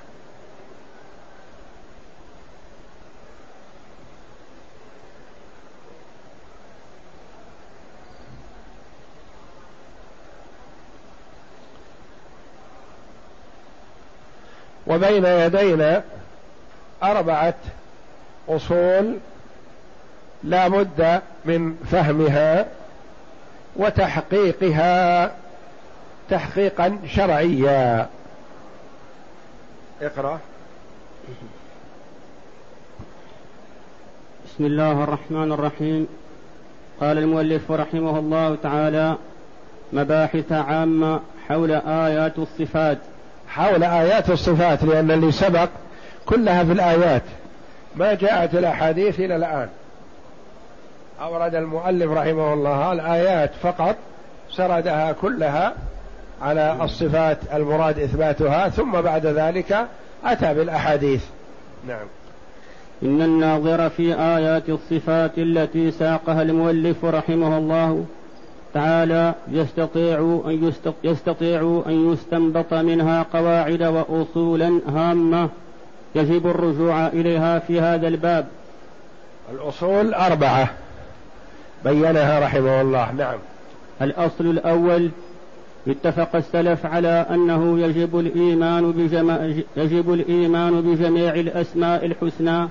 وبين 14.90 15.26
يدينا 15.26 16.04
أربعة 17.04 17.54
أصول 18.50 19.18
لا 20.44 20.68
بد 20.68 21.22
من 21.46 21.76
فهمها 21.92 22.68
وتحقيقها 23.76 25.32
تحقيقا 26.30 27.00
شرعيا. 27.08 28.10
اقرأ. 30.02 30.40
بسم 34.46 34.66
الله 34.66 35.04
الرحمن 35.04 35.52
الرحيم. 35.52 36.08
قال 37.02 37.18
المؤلف 37.18 37.72
رحمه 37.72 38.20
الله 38.20 38.58
تعالى 38.64 39.16
مباحث 39.94 40.52
عامة 40.52 41.20
حول 41.48 41.72
آيات 41.72 42.40
الصفات. 42.40 42.98
حول 43.50 43.84
آيات 43.84 44.30
الصفات 44.30 44.84
لأن 44.84 45.12
اللي 45.12 45.32
سبق 45.32 45.70
كلها 46.26 46.64
في 46.64 46.72
الآيات. 46.72 47.24
ما 47.96 48.14
جاءت 48.14 48.56
الأحاديث 48.56 49.20
إلى 49.20 49.36
الآن. 49.36 49.70
أورد 51.22 51.56
المؤلف 51.56 52.12
رحمه 52.12 52.54
الله 52.54 52.92
الآيات 52.92 53.52
فقط 53.62 53.96
سردها 54.52 55.12
كلها 55.12 55.74
على 56.42 56.78
الصفات 56.82 57.38
المراد 57.54 58.00
إثباتها 58.00 58.70
ثم 58.70 58.92
بعد 59.02 59.26
ذلك 59.26 59.88
أتى 60.26 60.54
بالأحاديث. 60.54 61.24
نعم. 61.88 62.06
إن 63.04 63.22
الناظر 63.22 63.90
في 63.90 64.16
آيات 64.16 64.70
الصفات 64.70 65.32
التي 65.38 65.92
ساقها 65.92 66.42
المؤلف 66.42 67.06
رحمه 67.06 67.58
الله 67.58 68.06
تعالى 68.74 69.34
يستطيع 69.52 70.42
أن 70.46 70.72
يستطيع 71.04 71.84
أن 71.88 72.14
يستنبط 72.14 72.74
منها 72.74 73.26
قواعد 73.34 73.84
وأصولا 73.84 74.82
هامة 74.88 75.50
يجب 76.16 76.48
الرجوع 76.48 77.08
إليها 77.08 77.60
في 77.60 77.82
هذا 77.82 78.08
الباب. 78.08 78.48
الأصول 79.54 80.14
أربعة 80.14 80.70
بينها 81.84 82.40
رحمه 82.40 82.82
الله 82.82 83.12
نعم. 83.12 83.38
الأصل 84.02 84.46
الأول 84.46 85.10
اتفق 85.88 86.36
السلف 86.36 86.86
على 86.86 87.26
أنه 87.30 87.80
يجب 87.80 88.20
الإيمان 88.20 88.92
بجميع 88.92 89.64
يجب 89.78 90.14
الإيمان 90.14 90.82
بجميع 90.82 91.34
الأسماء 91.34 92.06
الحسنى 92.06 92.68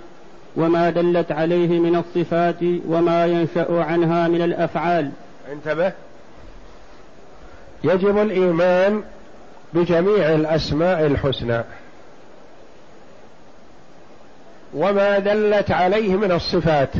وما 0.56 0.90
دلت 0.90 1.32
عليه 1.32 1.78
من 1.80 1.96
الصفات 1.96 2.62
وما 2.88 3.26
ينشأ 3.26 3.82
عنها 3.82 4.28
من 4.28 4.42
الأفعال. 4.42 5.10
انتبه. 5.52 5.92
يجب 7.84 8.18
الإيمان 8.18 9.04
بجميع 9.72 10.34
الأسماء 10.34 11.06
الحسنى. 11.06 11.64
وما 14.74 15.18
دلت 15.18 15.70
عليه 15.70 16.16
من 16.16 16.32
الصفات. 16.32 16.90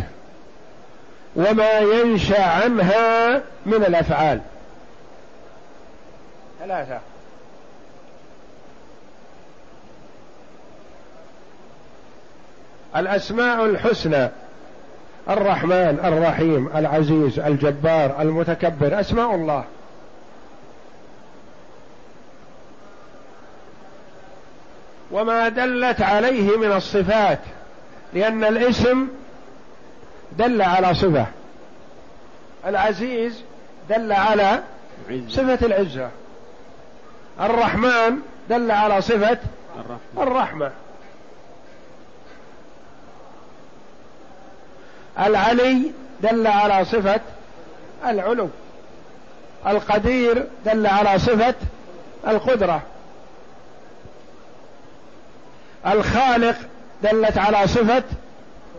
وما 1.37 1.79
ينشأ 1.79 2.43
عنها 2.43 3.37
من 3.67 3.85
الأفعال. 3.85 4.41
ثلاثة. 6.61 7.01
الأسماء 12.97 13.65
الحسنى. 13.65 14.29
الرحمن 15.29 16.01
الرحيم 16.05 16.71
العزيز 16.77 17.39
الجبار 17.39 18.23
المتكبر 18.23 19.01
أسماء 19.01 19.35
الله. 19.35 19.65
وما 25.11 25.49
دلت 25.49 26.03
عليه 26.03 26.57
من 26.57 26.73
الصفات 26.73 27.39
لأن 28.15 28.45
الاسم 28.45 29.09
دل 30.39 30.63
على 30.63 30.95
صفة. 30.95 31.27
العزيز 32.67 33.43
دل 33.91 34.13
على 34.13 34.63
صفة 35.29 35.67
العزة. 35.67 36.09
الرحمن 37.41 38.17
دل 38.51 38.71
على 38.71 39.01
صفة 39.01 39.39
الرحمة. 40.19 40.71
العلي 45.19 45.93
دل 46.23 46.47
على 46.47 46.85
صفة 46.85 47.21
العلو. 48.07 48.49
القدير 49.67 50.47
دل 50.65 50.87
على 50.87 51.19
صفة 51.19 51.55
القدرة. 52.29 52.83
الخالق 55.87 56.57
دلت 57.03 57.39
على 57.39 57.67
صفة 57.67 58.03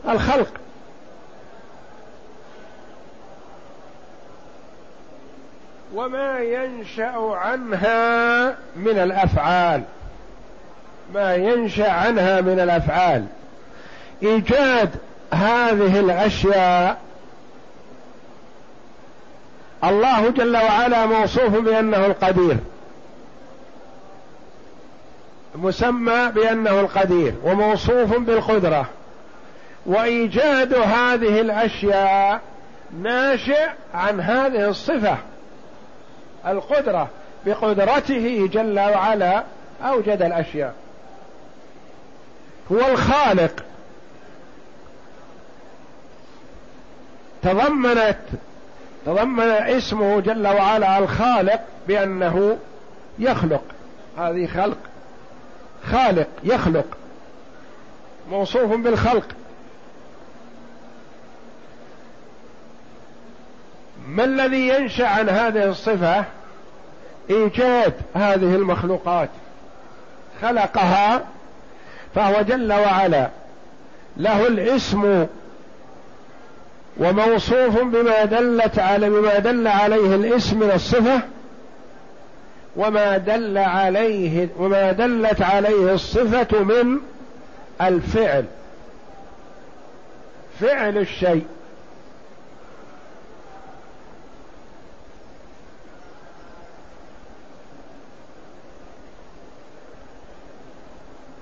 الخلق. 0.09 0.53
وما 5.93 6.39
ينشأ 6.39 7.13
عنها 7.33 8.49
من 8.75 8.97
الأفعال. 8.97 9.83
ما 11.13 11.35
ينشأ 11.35 11.91
عنها 11.91 12.41
من 12.41 12.59
الأفعال. 12.59 13.25
إيجاد 14.23 14.89
هذه 15.33 15.99
الأشياء 15.99 16.97
الله 19.83 20.29
جل 20.29 20.57
وعلا 20.57 21.05
موصوف 21.05 21.55
بأنه 21.55 22.05
القدير. 22.05 22.57
مسمى 25.55 26.31
بأنه 26.35 26.79
القدير 26.79 27.33
وموصوف 27.43 28.17
بالقدرة. 28.17 28.85
وإيجاد 29.85 30.73
هذه 30.73 31.41
الأشياء 31.41 32.41
ناشئ 33.01 33.69
عن 33.93 34.21
هذه 34.21 34.69
الصفة 34.69 35.17
القدرة 36.47 37.07
بقدرته 37.45 38.49
جل 38.53 38.79
وعلا 38.79 39.43
أوجد 39.83 40.21
الأشياء. 40.21 40.73
هو 42.71 42.91
الخالق. 42.91 43.68
تضمنت 47.41 48.17
تضمن 49.05 49.49
اسمه 49.49 50.19
جل 50.21 50.47
وعلا 50.47 50.97
الخالق 50.97 51.61
بأنه 51.87 52.57
يخلق. 53.19 53.63
هذه 54.17 54.47
خلق. 54.47 54.77
خالق 55.91 56.27
يخلق. 56.43 56.85
موصوف 58.31 58.71
بالخلق. 58.71 59.25
ما 64.07 64.23
الذي 64.23 64.67
ينشأ 64.67 65.07
عن 65.07 65.29
هذه 65.29 65.63
الصفة؟ 65.65 66.23
إيجاد 67.29 67.93
هذه 68.15 68.55
المخلوقات. 68.55 69.29
خلقها 70.41 71.25
فهو 72.15 72.41
جل 72.41 72.73
وعلا. 72.73 73.29
له 74.17 74.47
الاسم 74.47 75.27
وموصوف 76.99 77.81
بما 77.81 78.25
دلت 78.25 78.79
على 78.79 79.09
بما 79.09 79.39
دل 79.39 79.67
عليه 79.67 80.15
الاسم 80.15 80.59
من 80.59 80.71
الصفة 80.71 81.21
وما 82.75 83.17
دل 83.17 83.57
عليه 83.57 84.49
وما 84.57 84.91
دلت 84.91 85.41
عليه 85.41 85.93
الصفة 85.93 86.63
من 86.63 86.99
الفعل. 87.81 88.45
فعل 90.59 90.97
الشيء. 90.97 91.45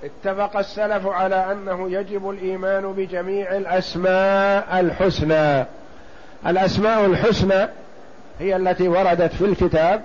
اتفق 0.08 0.56
السلف 0.56 1.06
على 1.06 1.52
أنه 1.52 1.90
يجب 1.90 2.30
الإيمان 2.30 2.92
بجميع 2.92 3.56
الأسماء 3.56 4.80
الحسنى. 4.80 5.66
الأسماء 6.46 7.06
الحسنى 7.06 7.68
هي 8.40 8.56
التي 8.56 8.88
وردت 8.88 9.32
في 9.32 9.44
الكتاب 9.44 10.02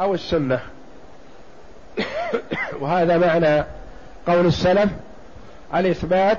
أو 0.00 0.14
السنة. 0.14 0.60
وهذا 2.80 3.18
معنى 3.18 3.64
قول 4.26 4.46
السلف 4.46 4.90
الإثبات 5.74 6.38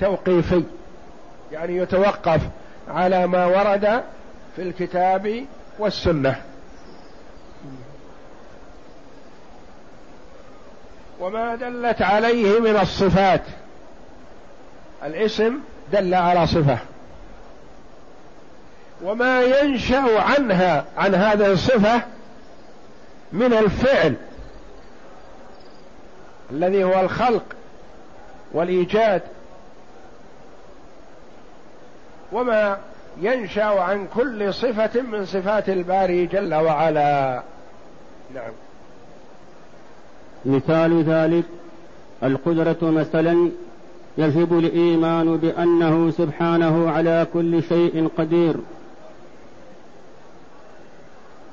توقيفي 0.00 0.62
يعني 1.52 1.76
يتوقف 1.76 2.40
على 2.88 3.26
ما 3.26 3.46
ورد 3.46 4.02
في 4.56 4.62
الكتاب 4.62 5.44
والسنة. 5.78 6.49
وما 11.20 11.54
دلت 11.54 12.02
عليه 12.02 12.60
من 12.60 12.76
الصفات. 12.76 13.42
الاسم 15.04 15.60
دل 15.92 16.14
على 16.14 16.46
صفة. 16.46 16.78
وما 19.02 19.42
ينشأ 19.42 20.20
عنها 20.20 20.84
عن 20.98 21.14
هذه 21.14 21.52
الصفة 21.52 22.02
من 23.32 23.52
الفعل. 23.52 24.14
الذي 26.50 26.84
هو 26.84 27.00
الخلق 27.00 27.44
والإيجاد. 28.52 29.22
وما 32.32 32.78
ينشأ 33.20 33.64
عن 33.64 34.06
كل 34.14 34.54
صفة 34.54 35.00
من 35.00 35.26
صفات 35.26 35.68
الباري 35.68 36.26
جل 36.26 36.54
وعلا. 36.54 37.42
نعم. 38.34 38.52
مثال 40.46 41.02
ذلك 41.02 41.44
القدرة 42.22 42.78
مثلا 42.82 43.50
يجب 44.18 44.58
الإيمان 44.58 45.36
بأنه 45.36 46.10
سبحانه 46.10 46.90
على 46.90 47.26
كل 47.32 47.62
شيء 47.62 48.08
قدير. 48.18 48.56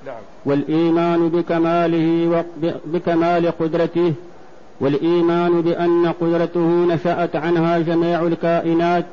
نعم. 0.06 0.22
والإيمان 0.46 1.30
بكماله 1.30 2.44
بكمال 2.86 3.52
قدرته 3.60 4.14
والإيمان 4.80 5.62
بأن 5.62 6.14
قدرته 6.22 6.86
نشأت 6.86 7.36
عنها 7.36 7.80
جميع 7.80 8.22
الكائنات 8.22 9.06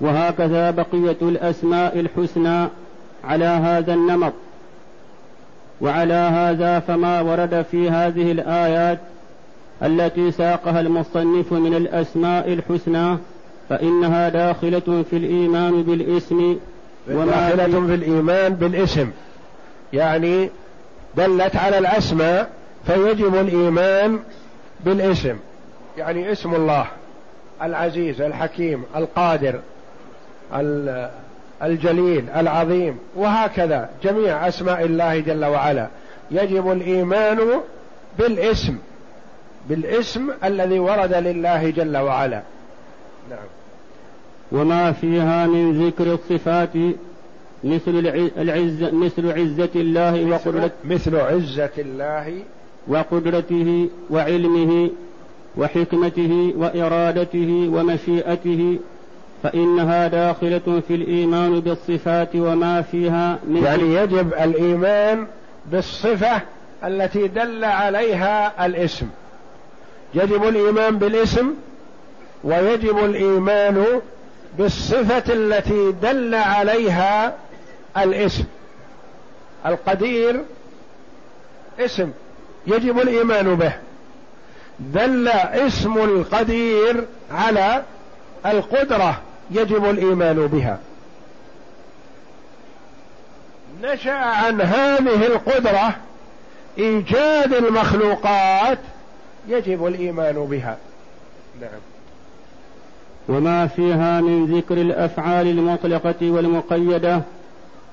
وهكذا 0.00 0.70
بقية 0.70 1.16
الأسماء 1.22 2.00
الحسنى 2.00 2.68
على 3.24 3.44
هذا 3.44 3.94
النمط. 3.94 4.32
وعلى 5.82 6.14
هذا 6.14 6.78
فما 6.78 7.20
ورد 7.20 7.64
في 7.70 7.90
هذه 7.90 8.32
الآيات 8.32 8.98
التي 9.82 10.30
ساقها 10.30 10.80
المصنف 10.80 11.52
من 11.52 11.74
الأسماء 11.74 12.52
الحسنى 12.52 13.16
فإنها 13.68 14.28
داخلة 14.28 15.04
في 15.10 15.16
الإيمان 15.16 15.82
بالاسم 15.82 16.56
داخلة 17.08 17.86
في 17.86 17.94
الإيمان 17.94 18.54
بالاسم. 18.54 19.10
يعني 19.92 20.50
دلت 21.16 21.56
على 21.56 21.78
الأسماء 21.78 22.50
فيجب 22.86 23.34
الإيمان 23.34 24.18
بالاسم. 24.84 25.36
يعني 25.98 26.32
اسم 26.32 26.54
الله 26.54 26.86
العزيز 27.62 28.20
الحكيم 28.20 28.84
القادر 28.96 29.60
الجليل 31.62 32.24
العظيم 32.36 32.98
وهكذا 33.16 33.88
جميع 34.04 34.48
أسماء 34.48 34.84
الله 34.84 35.20
جل 35.20 35.44
وعلا. 35.44 35.88
يجب 36.30 36.72
الإيمان 36.72 37.38
بالاسم 38.18 38.76
بالاسم 39.68 40.30
الذي 40.44 40.78
ورد 40.78 41.14
لله 41.14 41.70
جل 41.70 41.96
وعلا. 41.96 42.42
نعم. 43.30 43.46
وما 44.52 44.92
فيها 44.92 45.46
من 45.46 45.86
ذكر 45.86 46.12
الصفات 46.12 46.72
مثل 47.64 48.06
العزة 48.38 48.90
مثل 48.90 49.32
عزة 49.32 49.70
الله 49.76 50.24
وقدرته 50.24 50.74
مثل 50.84 51.16
عزة 51.16 51.70
الله 51.78 52.42
وقدرته 52.88 53.88
وعلمه 54.10 54.90
وحكمته 55.56 56.54
وإرادته 56.56 57.70
ومشيئته 57.72 58.78
فإنها 59.42 60.08
داخلة 60.08 60.82
في 60.88 60.94
الإيمان 60.94 61.60
بالصفات 61.60 62.28
وما 62.34 62.82
فيها 62.82 63.38
من 63.44 63.64
يعني 63.64 63.94
يجب 63.94 64.34
الإيمان 64.34 65.26
بالصفة 65.66 66.40
التي 66.84 67.28
دل 67.28 67.64
عليها 67.64 68.66
الاسم. 68.66 69.06
يجب 70.14 70.48
الإيمان 70.48 70.98
بالاسم 70.98 71.54
ويجب 72.44 73.04
الإيمان 73.04 74.00
بالصفة 74.58 75.34
التي 75.34 75.92
دل 75.92 76.34
عليها 76.34 77.34
الاسم. 77.96 78.44
القدير 79.66 80.40
اسم 81.80 82.10
يجب 82.66 82.98
الإيمان 82.98 83.54
به. 83.54 83.72
دل 84.78 85.28
اسم 85.28 85.98
القدير 85.98 87.04
على 87.30 87.82
القدرة. 88.46 89.20
يجب 89.54 89.90
الإيمان 89.90 90.46
بها. 90.46 90.78
نشأ 93.82 94.12
عن 94.12 94.60
هذه 94.60 95.26
القدرة 95.26 95.96
إيجاد 96.78 97.52
المخلوقات 97.52 98.78
يجب 99.48 99.86
الإيمان 99.86 100.34
بها. 100.34 100.76
نعم. 101.60 101.80
وما 103.28 103.66
فيها 103.66 104.20
من 104.20 104.46
ذكر 104.56 104.74
الأفعال 104.74 105.46
المطلقة 105.46 106.30
والمقيدة 106.30 107.22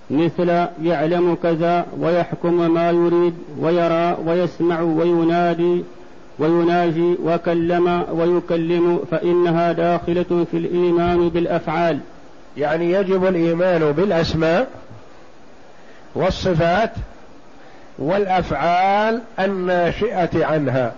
مثل 0.09 0.49
يعلم 0.83 1.37
كذا 1.43 1.85
ويحكم 1.99 2.73
ما 2.73 2.91
يريد 2.91 3.33
ويرى 3.59 4.17
ويسمع 4.25 4.81
وينادي 4.81 5.83
ويناجي 6.39 7.15
وكلم 7.23 8.05
ويكلم 8.11 9.03
فإنها 9.11 9.71
داخلة 9.71 10.45
في 10.51 10.57
الإيمان 10.57 11.29
بالأفعال. 11.29 11.99
يعني 12.57 12.91
يجب 12.91 13.25
الإيمان 13.25 13.91
بالأسماء 13.91 14.67
والصفات 16.15 16.91
والأفعال 17.99 19.21
الناشئة 19.39 20.45
عنها. 20.45 20.93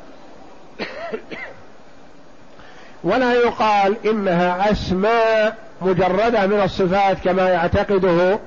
ولا 3.03 3.33
يقال 3.33 3.95
إنها 4.05 4.71
أسماء 4.71 5.57
مجردة 5.81 6.47
من 6.47 6.61
الصفات 6.61 7.17
كما 7.23 7.49
يعتقده 7.49 8.39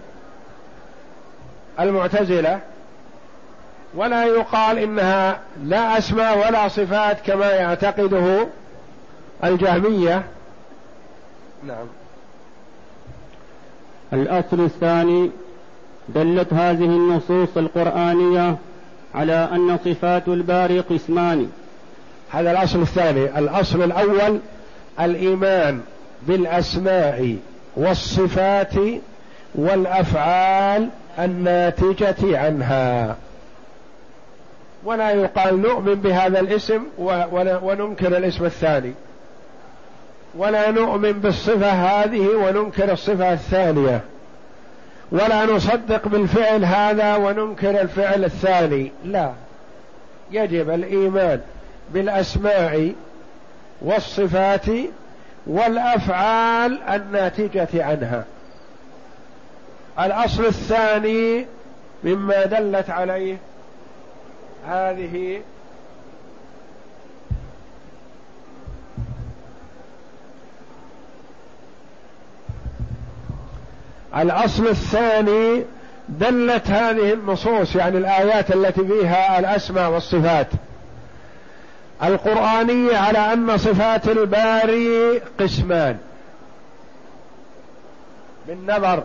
المعتزلة. 1.80 2.60
ولا 3.96 4.24
يقال 4.24 4.78
إنها 4.78 5.40
لا 5.64 5.98
أسماء 5.98 6.38
ولا 6.38 6.68
صفات 6.68 7.20
كما 7.26 7.50
يعتقده 7.50 8.46
الجهمية. 9.44 10.22
نعم. 11.66 11.86
الأصل 14.12 14.60
الثاني 14.60 15.30
دلت 16.08 16.52
هذه 16.52 16.84
النصوص 16.84 17.56
القرآنية 17.56 18.56
على 19.14 19.48
أن 19.52 19.78
صفات 19.84 20.28
الباري 20.28 20.80
قسمان 20.80 21.50
هذا 22.30 22.50
الأصل 22.50 22.82
الثاني. 22.82 23.38
الأصل 23.38 23.82
الأول 23.82 24.40
الإيمان 25.00 25.80
بالأسماء 26.22 27.36
والصفات 27.76 28.74
والأفعال 29.54 30.88
الناتجة 31.18 32.38
عنها. 32.38 33.16
ولا 34.84 35.10
يقال 35.10 35.62
نؤمن 35.62 35.94
بهذا 35.94 36.40
الاسم 36.40 36.82
وننكر 37.62 38.16
الاسم 38.16 38.44
الثاني. 38.44 38.92
ولا 40.36 40.70
نؤمن 40.70 41.12
بالصفة 41.12 41.70
هذه 41.70 42.28
وننكر 42.28 42.92
الصفة 42.92 43.32
الثانية. 43.32 44.00
ولا 45.12 45.46
نصدق 45.46 46.08
بالفعل 46.08 46.64
هذا 46.64 47.16
وننكر 47.16 47.80
الفعل 47.80 48.24
الثاني. 48.24 48.92
لا. 49.04 49.32
يجب 50.30 50.70
الإيمان 50.70 51.40
بالأسماء 51.92 52.92
والصفات 53.82 54.66
والأفعال 55.46 56.82
الناتجة 56.82 57.68
عنها. 57.74 58.24
الأصل 60.00 60.44
الثاني 60.44 61.46
مما 62.04 62.44
دلت 62.46 62.90
عليه 62.90 63.36
هذه 64.66 65.40
الأصل 74.16 74.66
الثاني 74.66 75.64
دلت 76.08 76.70
هذه 76.70 77.12
النصوص 77.12 77.76
يعني 77.76 77.98
الآيات 77.98 78.50
التي 78.50 78.86
فيها 78.86 79.38
الأسماء 79.38 79.90
والصفات. 79.90 80.46
القرآنية 82.02 82.96
على 82.96 83.18
أن 83.18 83.58
صفات 83.58 84.08
الباري 84.08 85.18
قسمان. 85.40 85.98
بالنظر 88.48 89.04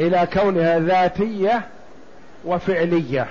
إلى 0.00 0.28
كونها 0.32 0.78
ذاتية 0.78 1.62
وفعلية. 2.44 3.26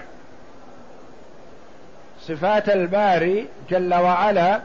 صفات 2.27 2.69
الباري 2.69 3.47
جل 3.69 3.93
وعلا 3.93 4.61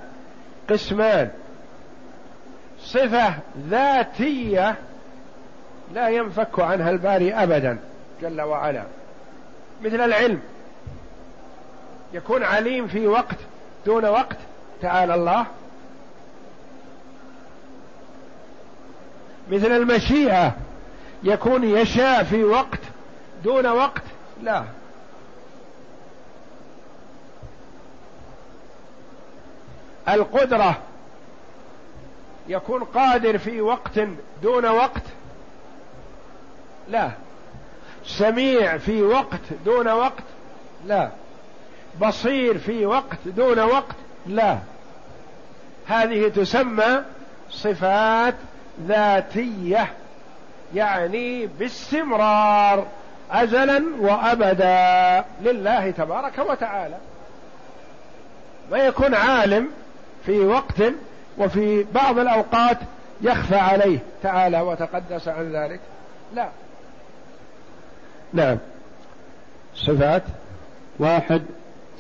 قسمان. 0.70 1.30
صفة 2.80 3.34
ذاتية 3.68 4.74
لا 5.94 6.08
ينفك 6.08 6.60
عنها 6.60 6.90
الباري 6.90 7.34
ابدا 7.34 7.78
جل 8.22 8.40
وعلا. 8.40 8.82
مثل 9.84 10.00
العلم. 10.00 10.40
يكون 12.12 12.42
عليم 12.42 12.86
في 12.86 13.06
وقت 13.06 13.36
دون 13.86 14.04
وقت. 14.04 14.36
تعالى 14.82 15.14
الله. 15.14 15.46
مثل 19.50 19.72
المشيئة. 19.72 20.56
يكون 21.22 21.64
يشاء 21.64 22.24
في 22.24 22.44
وقت 22.44 22.80
دون 23.44 23.66
وقت. 23.66 24.02
لا. 24.42 24.64
القدرة. 30.14 30.78
يكون 32.48 32.84
قادر 32.84 33.38
في 33.38 33.60
وقت 33.60 34.00
دون 34.42 34.66
وقت. 34.66 35.02
لا. 36.88 37.10
سميع 38.04 38.78
في 38.78 39.02
وقت 39.02 39.40
دون 39.64 39.88
وقت. 39.88 40.22
لا. 40.86 41.10
بصير 42.00 42.58
في 42.58 42.86
وقت 42.86 43.18
دون 43.26 43.58
وقت. 43.58 43.96
لا. 44.26 44.58
هذه 45.86 46.28
تسمى 46.28 47.04
صفات 47.50 48.34
ذاتية. 48.86 49.92
يعني 50.74 51.46
باستمرار. 51.46 52.86
ازلا 53.30 53.84
وابدا. 54.00 55.24
لله 55.42 55.90
تبارك 55.90 56.38
وتعالى. 56.38 56.96
ما 58.70 58.78
يكون 58.78 59.14
عالم 59.14 59.70
في 60.26 60.40
وقت 60.40 60.82
وفي 61.38 61.84
بعض 61.94 62.18
الأوقات 62.18 62.78
يخفى 63.20 63.56
عليه. 63.56 63.98
تعالى 64.22 64.60
وتقدس 64.60 65.28
عن 65.28 65.52
ذلك. 65.52 65.80
لا. 66.34 66.48
نعم. 68.32 68.56
صفات. 69.74 70.22
واحد. 70.98 71.42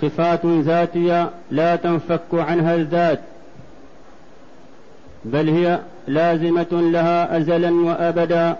صفات 0.02 0.46
ذاتية 0.46 1.30
لا 1.50 1.76
تنفك 1.76 2.20
عنها 2.32 2.74
الذات 2.74 3.20
بل 5.24 5.48
هي 5.48 5.78
لازمة 6.06 6.66
لها 6.72 7.36
أزلا 7.36 7.70
وأبدا 7.70 8.56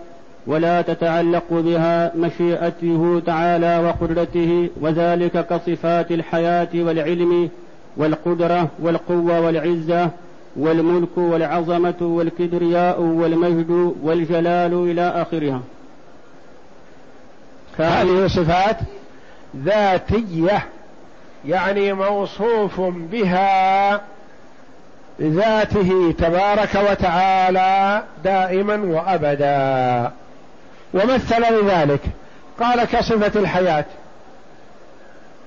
ولا 0.46 0.82
تتعلق 0.82 1.44
بها 1.50 2.12
مشيئته 2.16 3.22
تعالى 3.26 3.78
وقدرته 3.78 4.70
وذلك 4.80 5.46
كصفات 5.46 6.12
الحياة 6.12 6.68
والعلم 6.74 7.50
والقدرة 7.98 8.68
والقوة 8.78 9.40
والعزة 9.40 10.10
والملك 10.56 11.18
والعظمة 11.18 11.96
والكبرياء 12.00 13.00
والمجد 13.00 13.94
والجلال 14.02 14.74
إلى 14.74 15.02
آخرها. 15.02 15.60
هذه 17.78 18.26
صفات 18.26 18.76
ذاتية 19.56 20.66
يعني 21.46 21.92
موصوف 21.92 22.80
بها 22.80 24.00
ذاته 25.20 26.14
تبارك 26.18 26.78
وتعالى 26.90 28.02
دائما 28.24 28.76
وابدا. 28.76 30.12
ومثل 30.94 31.42
لذلك 31.52 32.00
قال 32.60 32.84
كصفة 32.84 33.40
الحياة 33.40 33.84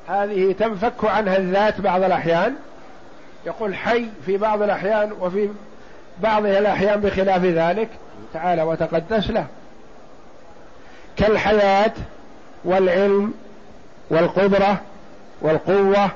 هذه 0.07 0.55
تنفك 0.59 1.03
عنها 1.03 1.37
الذات 1.37 1.81
بعض 1.81 2.03
الأحيان. 2.03 2.53
يقول 3.45 3.75
حي 3.75 4.05
في 4.25 4.37
بعض 4.37 4.61
الأحيان 4.61 5.11
وفي 5.19 5.49
بعض 6.19 6.45
الأحيان 6.45 7.01
بخلاف 7.01 7.43
ذلك. 7.43 7.89
تعالى 8.33 8.63
وتقدس 8.63 9.29
له. 9.29 9.45
كالحياة 11.17 11.91
والعلم 12.65 13.33
والقدرة 14.09 14.81
والقوة 15.41 16.09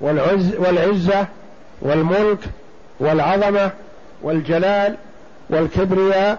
والعز 0.00 0.56
والعزة 0.56 1.26
والملك 1.82 2.38
والعظمة 3.00 3.70
والجلال 4.22 4.96
والكبرياء 5.50 6.38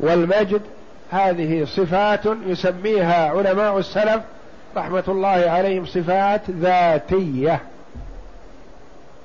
والمجد. 0.00 0.62
هذه 1.10 1.64
صفات 1.64 2.20
يسميها 2.46 3.30
علماء 3.30 3.78
السلف 3.78 4.20
رحمه 4.76 5.04
الله 5.08 5.28
عليهم 5.28 5.86
صفات 5.86 6.50
ذاتية. 6.50 7.62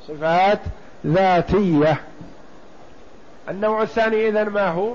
صفات 0.07 0.59
ذاتية. 1.05 2.01
النوع 3.49 3.81
الثاني 3.81 4.29
اذا 4.29 4.43
ما 4.43 4.67
هو؟ 4.67 4.93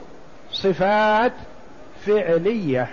صفات 0.52 1.32
فعلية. 2.06 2.88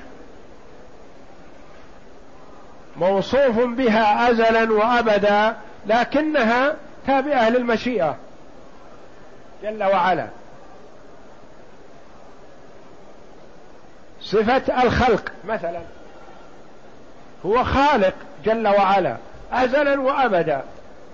موصوف 2.97 3.59
بها 3.59 4.31
ازلا 4.31 4.71
وابدا 4.71 5.55
لكنها 5.85 6.75
تابعة 7.07 7.49
للمشيئة. 7.49 8.17
جل 9.63 9.83
وعلا. 9.83 10.27
صفة 14.21 14.83
الخلق 14.83 15.31
مثلا. 15.47 15.81
هو 17.45 17.63
خالق 17.63 18.13
جل 18.45 18.67
وعلا 18.67 19.17
أزلا 19.53 20.01
وأبدا 20.01 20.63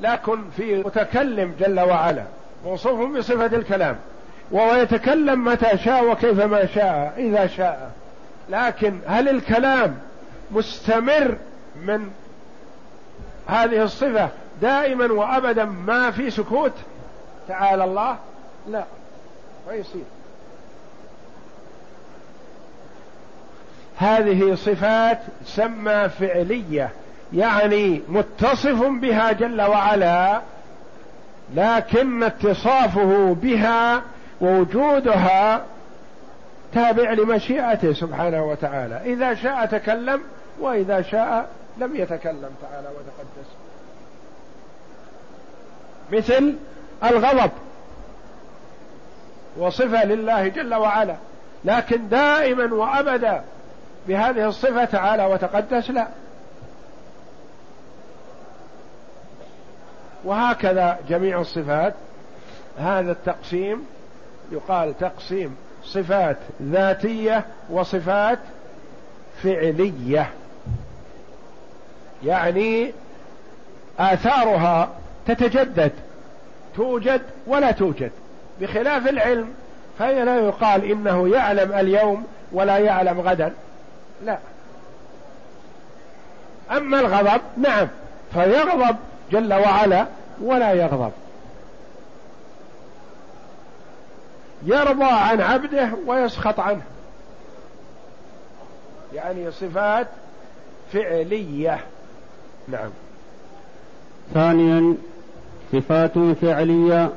لكن 0.01 0.49
في 0.57 0.75
متكلم 0.75 1.55
جل 1.59 1.79
وعلا 1.79 2.23
موصوف 2.65 3.17
بصفة 3.17 3.45
الكلام 3.45 3.97
وهو 4.51 4.75
يتكلم 4.75 5.43
متى 5.43 5.77
شاء 5.77 6.11
وكيفما 6.11 6.65
شاء 6.65 7.13
إذا 7.17 7.47
شاء. 7.47 7.91
لكن 8.49 8.99
هل 9.07 9.29
الكلام 9.29 9.97
مستمر 10.51 11.37
من 11.75 12.11
هذه 13.47 13.83
الصفة 13.83 14.29
دائما 14.61 15.13
وأبدا 15.13 15.65
ما 15.65 16.11
في 16.11 16.29
سكوت؟ 16.29 16.73
تعالى 17.47 17.83
الله. 17.83 18.17
لا 18.67 18.83
ما 19.67 19.73
يصير. 19.73 20.03
هذه 24.01 24.55
صفات 24.55 25.19
سمى 25.45 26.09
فعلية 26.09 26.89
يعني 27.33 28.01
متصف 28.07 28.83
بها 28.83 29.31
جل 29.31 29.61
وعلا 29.61 30.41
لكن 31.55 32.23
اتصافه 32.23 33.35
بها 33.41 34.01
ووجودها 34.41 35.65
تابع 36.73 37.11
لمشيئته 37.11 37.93
سبحانه 37.93 38.43
وتعالى. 38.45 39.01
إذا 39.05 39.33
شاء 39.33 39.65
تكلم 39.65 40.21
وإذا 40.59 41.01
شاء 41.01 41.49
لم 41.77 41.95
يتكلم 41.95 42.49
تعالى 42.61 42.87
وتقدس. 42.87 43.49
مثل 46.11 46.55
الغضب 47.03 47.51
وصفة 49.57 50.05
لله 50.05 50.47
جل 50.47 50.73
وعلا 50.73 51.15
لكن 51.65 52.09
دائما 52.09 52.73
وأبدا 52.73 53.43
بهذه 54.07 54.47
الصفة 54.47 54.85
تعالى 54.85 55.25
وتقدس 55.25 55.89
لا. 55.89 56.07
وهكذا 60.23 60.99
جميع 61.09 61.41
الصفات. 61.41 61.93
هذا 62.79 63.11
التقسيم 63.11 63.85
يقال 64.51 64.97
تقسيم 64.97 65.55
صفات 65.83 66.37
ذاتية 66.61 67.45
وصفات 67.69 68.39
فعلية. 69.43 70.29
يعني 72.25 72.93
آثارها 73.99 74.89
تتجدد 75.27 75.91
توجد 76.75 77.21
ولا 77.47 77.71
توجد. 77.71 78.11
بخلاف 78.61 79.07
العلم 79.07 79.53
فهي 79.99 80.25
لا 80.25 80.35
يقال 80.35 80.91
إنه 80.91 81.27
يعلم 81.27 81.71
اليوم 81.73 82.25
ولا 82.51 82.77
يعلم 82.77 83.21
غدا. 83.21 83.53
لا. 84.25 84.37
أما 86.71 86.99
الغضب 86.99 87.41
نعم. 87.57 87.87
فيغضب 88.33 88.95
جل 89.31 89.53
وعلا 89.53 90.05
ولا 90.41 90.73
يغضب. 90.73 91.11
يرضى 94.65 95.03
عن 95.03 95.41
عبده 95.41 95.89
ويسخط 96.07 96.59
عنه. 96.59 96.81
يعني 99.13 99.51
صفات 99.51 100.07
فعلية. 100.93 101.79
نعم. 102.67 102.89
ثانيا 104.33 104.95
صفات 105.71 106.17
فعلية 106.41 107.09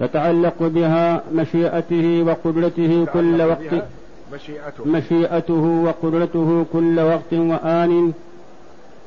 تتعلق 0.00 0.54
بها 0.58 1.22
مشيئته 1.32 2.24
وقدرته 2.26 3.06
كل 3.12 3.42
وقت. 3.42 3.84
مشيئته. 4.32 4.86
مشيئته 4.86 5.84
وقدرته 5.84 6.66
كل 6.72 7.00
وقت 7.00 7.32
وآن 7.32 8.12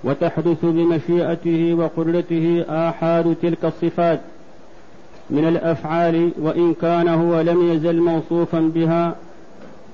وتحدث 0.03 0.57
بمشيئته 0.63 1.73
وقدرته 1.73 2.65
آحاد 2.69 3.35
تلك 3.41 3.65
الصفات 3.65 4.19
من 5.29 5.47
الأفعال 5.47 6.31
وإن 6.41 6.73
كان 6.73 7.07
هو 7.07 7.41
لم 7.41 7.71
يزل 7.71 8.01
موصوفا 8.01 8.59
بها 8.59 9.15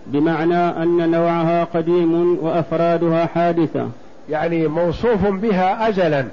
بمعنى 0.07 0.83
أن 0.83 1.11
نوعها 1.11 1.63
قديم 1.63 2.37
وأفرادها 2.41 3.25
حادثة. 3.25 3.89
يعني 4.29 4.67
موصوف 4.67 5.27
بها 5.27 5.89
أزلا. 5.89 6.25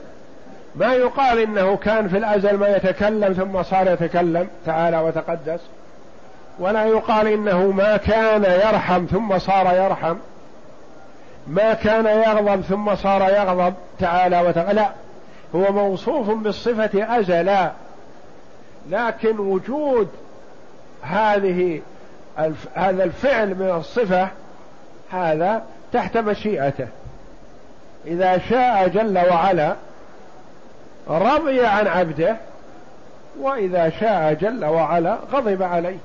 ما 0.76 0.92
يقال 0.92 1.38
إنه 1.38 1.76
كان 1.76 2.08
في 2.08 2.18
الأزل 2.18 2.56
ما 2.56 2.76
يتكلم 2.76 3.32
ثم 3.32 3.62
صار 3.62 3.88
يتكلم 3.92 4.46
تعالى 4.66 4.98
وتقدس. 4.98 5.60
ولا 6.58 6.84
يقال 6.84 7.26
إنه 7.26 7.66
ما 7.66 7.96
كان 7.96 8.44
يرحم 8.44 9.06
ثم 9.06 9.38
صار 9.38 9.74
يرحم. 9.76 10.16
ما 11.46 11.74
كان 11.74 12.06
يغضب 12.06 12.60
ثم 12.60 12.94
صار 12.94 13.22
يغضب 13.22 13.74
تعالى 13.98 14.40
وتقدس 14.40 14.74
لا 14.74 14.90
هو 15.54 15.72
موصوف 15.72 16.30
بالصفة 16.30 17.18
أزلا. 17.18 17.72
لكن 18.90 19.38
وجود 19.38 20.08
هذه 21.02 21.80
هذا 22.74 23.04
الفعل 23.04 23.48
من 23.48 23.70
الصفة 23.70 24.28
هذا 25.10 25.62
تحت 25.92 26.16
مشيئته. 26.16 26.88
إذا 28.06 28.38
شاء 28.38 28.88
جل 28.88 29.18
وعلا 29.18 29.74
رضي 31.08 31.66
عن 31.66 31.86
عبده 31.86 32.36
وإذا 33.40 33.90
شاء 34.00 34.32
جل 34.32 34.64
وعلا 34.64 35.18
غضب 35.32 35.62
عليه. 35.62 35.98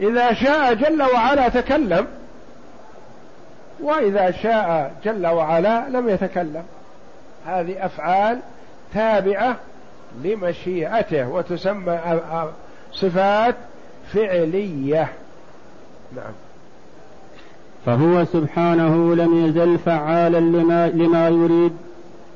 إذا 0.00 0.34
شاء 0.34 0.74
جل 0.74 1.02
وعلا 1.02 1.48
تكلم 1.48 2.06
وإذا 3.80 4.30
شاء 4.30 4.92
جل 5.04 5.26
وعلا 5.26 5.88
لم 5.88 6.08
يتكلم. 6.08 6.62
هذه 7.46 7.86
أفعال 7.86 8.38
تابعة 8.94 9.56
لمشيئته 10.24 11.28
وتسمى 11.28 12.00
صفات 12.92 13.54
فعلية. 14.12 15.08
نعم. 16.16 16.32
فهو 17.86 18.24
سبحانه 18.24 19.14
لم 19.14 19.46
يزل 19.46 19.78
فعالا 19.78 20.38
لما, 20.38 20.88
لما 20.88 21.28
يريد 21.28 21.72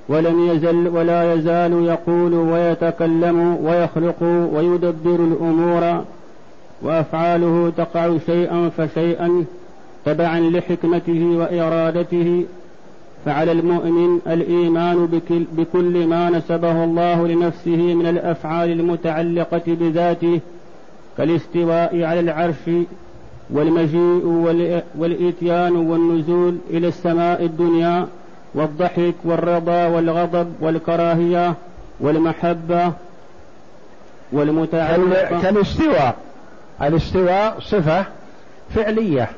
ولم 0.09 0.51
يزل 0.51 0.89
ولا 0.89 1.35
يزال 1.35 1.85
يقول 1.85 2.35
ويتكلم 2.35 3.57
ويخلق 3.65 4.23
ويدبر 4.53 5.15
الأمور 5.15 6.05
وأفعاله 6.83 7.73
تقع 7.77 8.19
شيئا 8.27 8.71
فشيئا 8.77 9.45
تبعا 10.05 10.41
لحكمته 10.41 11.37
وإرادته. 11.37 12.45
فعلى 13.25 13.53
المؤمن 13.53 14.21
الإيمان 14.27 15.07
بكل, 15.07 15.45
بكل 15.53 16.07
ما 16.07 16.31
نسبه 16.31 16.85
الله 16.85 17.27
لنفسه 17.29 17.95
من 17.95 18.07
الأفعال 18.07 18.71
المتعلقة 18.71 19.63
بذاته 19.67 20.41
كالاستواء 21.19 22.03
على 22.03 22.21
العرش 22.21 22.71
والمجيء 23.51 24.27
والإتيان 24.99 25.77
والنزول 25.77 26.57
إلى 26.71 26.89
السماء 26.89 27.45
الدنيا 27.45 28.07
والضحك 28.55 29.15
والرضا 29.25 29.87
والغضب 29.87 30.53
والكراهية 30.61 31.55
والمحبة 32.01 32.93
والمتعلقة 34.33 35.43
كالاستواء. 35.43 36.17
الاستواء 36.83 37.61
صفة 37.61 38.05
فعلية 38.75 39.31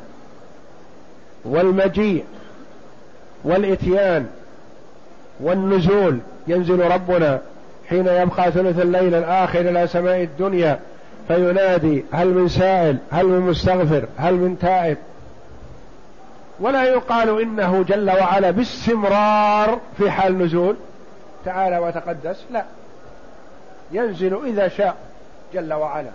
والمجيء 1.45 2.25
والإتيان 3.45 4.27
والنزول. 5.41 6.19
ينزل 6.47 6.81
ربنا 6.81 7.41
حين 7.89 8.07
يبقى 8.07 8.53
ثلث 8.53 8.81
الليل 8.81 9.15
الآخر 9.15 9.61
إلى 9.61 9.87
سماء 9.87 10.23
الدنيا 10.23 10.79
فينادي 11.29 12.05
هل 12.13 12.29
من 12.29 12.49
سائل 12.49 12.99
هل 13.11 13.27
من 13.27 13.41
مستغفر 13.41 14.05
هل 14.17 14.35
من 14.35 14.59
تائب. 14.59 14.97
ولا 16.61 16.85
يقال 16.85 17.41
إنه 17.41 17.83
جل 17.83 18.11
وعلا 18.11 18.51
باستمرار 18.51 19.81
في 19.99 20.11
حال 20.11 20.39
نزول 20.39 20.77
تعالى 21.45 21.79
وتقدس 21.79 22.45
لا. 22.51 22.65
ينزل 23.93 24.47
إذا 24.47 24.69
شاء 24.69 24.97
جل 25.55 25.73
وعلا. 25.73 26.11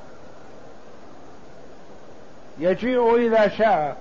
يجيء 2.59 3.15
إذا 3.15 3.47
شاء 3.47 3.95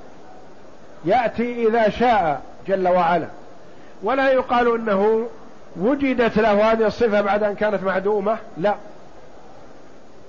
يأتي 1.05 1.69
إذا 1.69 1.89
شاء 1.89 2.43
جل 2.69 2.89
وعلا. 2.89 3.27
ولا 4.03 4.31
يقال 4.31 4.75
إنه 4.75 5.27
وجدت 5.77 6.39
له 6.39 6.73
هذه 6.73 6.87
الصفة 6.87 7.21
بعد 7.21 7.43
أن 7.43 7.55
كانت 7.55 7.83
معدومة 7.83 8.37
لا. 8.59 8.75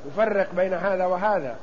يفرق 0.07 0.47
بين 0.55 0.73
هذا 0.73 1.05
وهذا. 1.05 1.55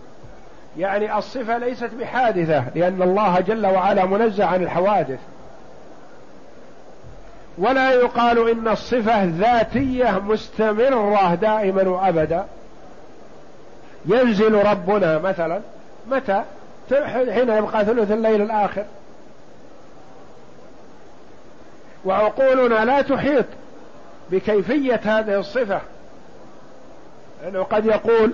يعني 0.79 1.19
الصفة 1.19 1.59
ليست 1.59 1.91
بحادثة 2.01 2.65
لأن 2.75 3.03
الله 3.03 3.41
جل 3.41 3.67
وعلا 3.67 4.07
منزه 4.07 4.45
عن 4.45 4.63
الحوادث. 4.63 5.19
ولا 7.59 7.91
يقال 7.91 8.51
إن 8.51 8.69
الصفة 8.69 9.25
ذاتية 9.25 10.19
مستمرة 10.19 11.35
دائما 11.35 11.89
وابدا. 11.89 12.45
ينزل 14.07 14.55
ربنا 14.55 15.19
مثلا 15.19 15.61
متى؟ 16.11 16.43
حين 17.33 17.49
يبقى 17.51 17.85
ثلث 17.85 18.11
الليل 18.11 18.43
الآخر. 18.43 18.85
وعقولنا 22.05 22.85
لا 22.85 23.03
تحيط 23.03 23.45
بكيفية 24.31 25.01
هذه 25.05 25.39
الصفة. 25.39 25.81
لأنه 27.43 27.63
قد 27.63 27.87
يقول 27.87 28.33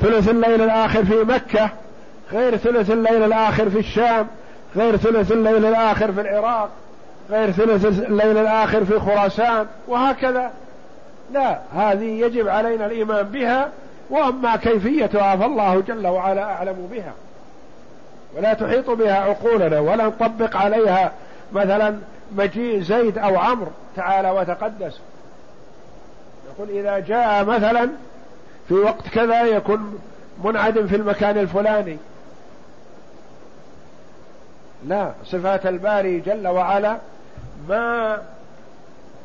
ثلث 0.00 0.28
الليل 0.28 0.62
الآخر 0.62 1.04
في 1.04 1.14
مكة 1.14 1.70
غير 2.32 2.56
ثلث 2.56 2.90
الليل 2.90 3.22
الآخر 3.22 3.70
في 3.70 3.78
الشام 3.78 4.26
غير 4.76 4.96
ثلث 4.96 5.32
الليل 5.32 5.66
الآخر 5.66 6.12
في 6.12 6.20
العراق 6.20 6.70
غير 7.30 7.50
ثلث 7.50 7.84
الليل 7.84 8.38
الآخر 8.38 8.84
في 8.84 9.00
خراسان 9.00 9.66
وهكذا. 9.88 10.50
لا 11.32 11.58
هذه 11.74 12.20
يجب 12.20 12.48
علينا 12.48 12.86
الإيمان 12.86 13.22
بها 13.22 13.68
وأما 14.10 14.56
كيفيتها 14.56 15.36
فالله 15.36 15.80
جل 15.80 16.06
وعلا 16.06 16.42
أعلم 16.42 16.88
بها. 16.92 17.12
ولا 18.36 18.54
تحيط 18.54 18.90
بها 18.90 19.14
عقولنا 19.14 19.80
ولا 19.80 20.04
نطبق 20.06 20.56
عليها 20.56 21.12
مثلا 21.52 21.98
مجيء 22.36 22.82
زيد 22.82 23.18
أو 23.18 23.38
عمرو 23.38 23.70
تعالى 23.96 24.30
وتقدس. 24.30 25.00
يقول 26.48 26.70
إذا 26.70 26.98
جاء 26.98 27.44
مثلا 27.44 27.88
في 28.68 28.74
وقت 28.74 29.08
كذا 29.08 29.42
يكون 29.42 29.98
منعدم 30.44 30.86
في 30.86 30.96
المكان 30.96 31.38
الفلاني. 31.38 31.96
لا 34.86 35.12
صفات 35.24 35.66
الباري 35.66 36.20
جل 36.20 36.48
وعلا 36.48 36.98
ما 37.68 38.18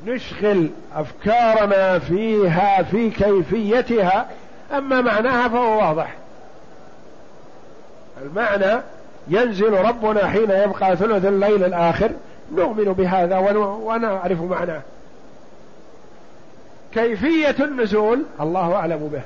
نشغل 0.05 0.69
أفكارنا 0.95 1.99
فيها 1.99 2.83
في 2.83 3.09
كيفيتها 3.09 4.27
أما 4.71 5.01
معناها 5.01 5.47
فهو 5.47 5.79
واضح. 5.79 6.15
المعنى 8.21 8.81
ينزل 9.29 9.73
ربنا 9.73 10.27
حين 10.27 10.51
يبقى 10.51 10.95
ثلث 10.95 11.25
الليل 11.25 11.63
الآخر. 11.63 12.11
نؤمن 12.55 12.93
بهذا 12.93 13.37
ونعرف 13.83 14.41
معناه. 14.41 14.81
كيفية 16.93 17.55
النزول؟ 17.59 18.23
الله 18.41 18.75
أعلم 18.75 19.09
به. 19.13 19.21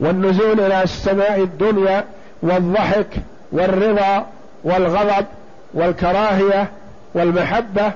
والنزول 0.00 0.60
إلى 0.60 0.82
السماء 0.82 1.40
الدنيا 1.40 2.04
والضحك 2.42 3.06
والرضا 3.52 4.26
والغضب 4.64 5.26
والكراهية 5.74 6.70
والمحبة 7.14 7.92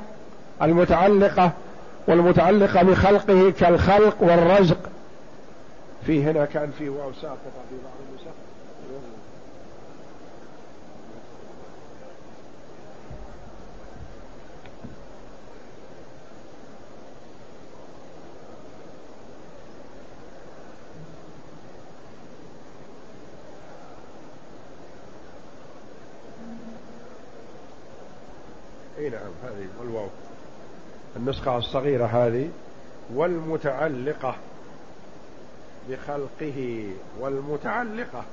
المتعلقة 0.62 1.50
والمتعلقة 2.06 2.82
بخلقه 2.82 3.50
كالخلق 3.50 4.22
والرزق. 4.22 4.78
في 6.06 6.24
هنا 6.24 6.44
كان 6.44 6.70
في 6.78 6.88
واو 6.88 7.12
ساقطة 7.12 7.36
في 7.70 7.76
بعض 7.84 7.94
النسخ 8.10 8.34
اي 28.98 29.08
نعم 29.10 29.32
هذه 29.44 29.66
والواو. 29.80 30.08
النسخة 31.16 31.56
الصغيرة 31.58 32.06
هذه 32.06 32.48
والمتعلقة 33.14 34.34
بخلقه 35.90 36.84
والمتعلقة 37.20 38.24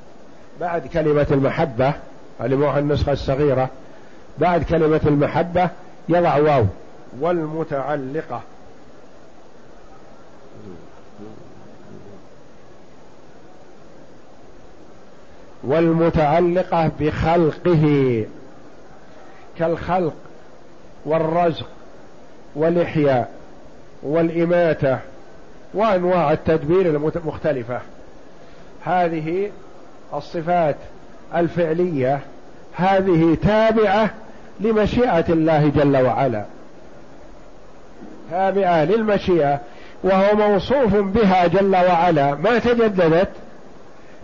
بعد 0.59 0.88
كلمة 0.88 1.28
المحبة 1.32 1.93
مو 2.39 2.78
النسخة 2.78 3.11
الصغيرة 3.11 3.69
بعد 4.38 4.63
كلمة 4.63 5.01
المحبة 5.05 5.69
يضع 6.09 6.38
واو 6.38 6.65
والمتعلقة. 7.19 8.41
والمتعلقة 15.63 16.91
بخلقه 16.99 18.25
كالخلق 19.57 20.13
والرزق. 21.05 21.76
والإحياء 22.57 23.29
والإماتة 24.03 24.99
وأنواع 25.73 26.31
التدبير 26.31 26.95
المختلفة. 27.15 27.79
هذه 28.85 29.51
الصفات 30.13 30.75
الفعلية 31.35 32.19
هذه 32.75 33.37
تابعة 33.43 34.09
لمشيئة 34.59 35.25
الله 35.29 35.71
جل 35.75 35.97
وعلا. 35.97 36.45
تابعة 38.31 38.85
للمشيئة 38.85 39.59
وهو 40.03 40.35
موصوف 40.35 40.95
بها 40.95 41.47
جل 41.47 41.75
وعلا. 41.75 42.35
ما 42.35 42.59
تجددت 42.59 43.29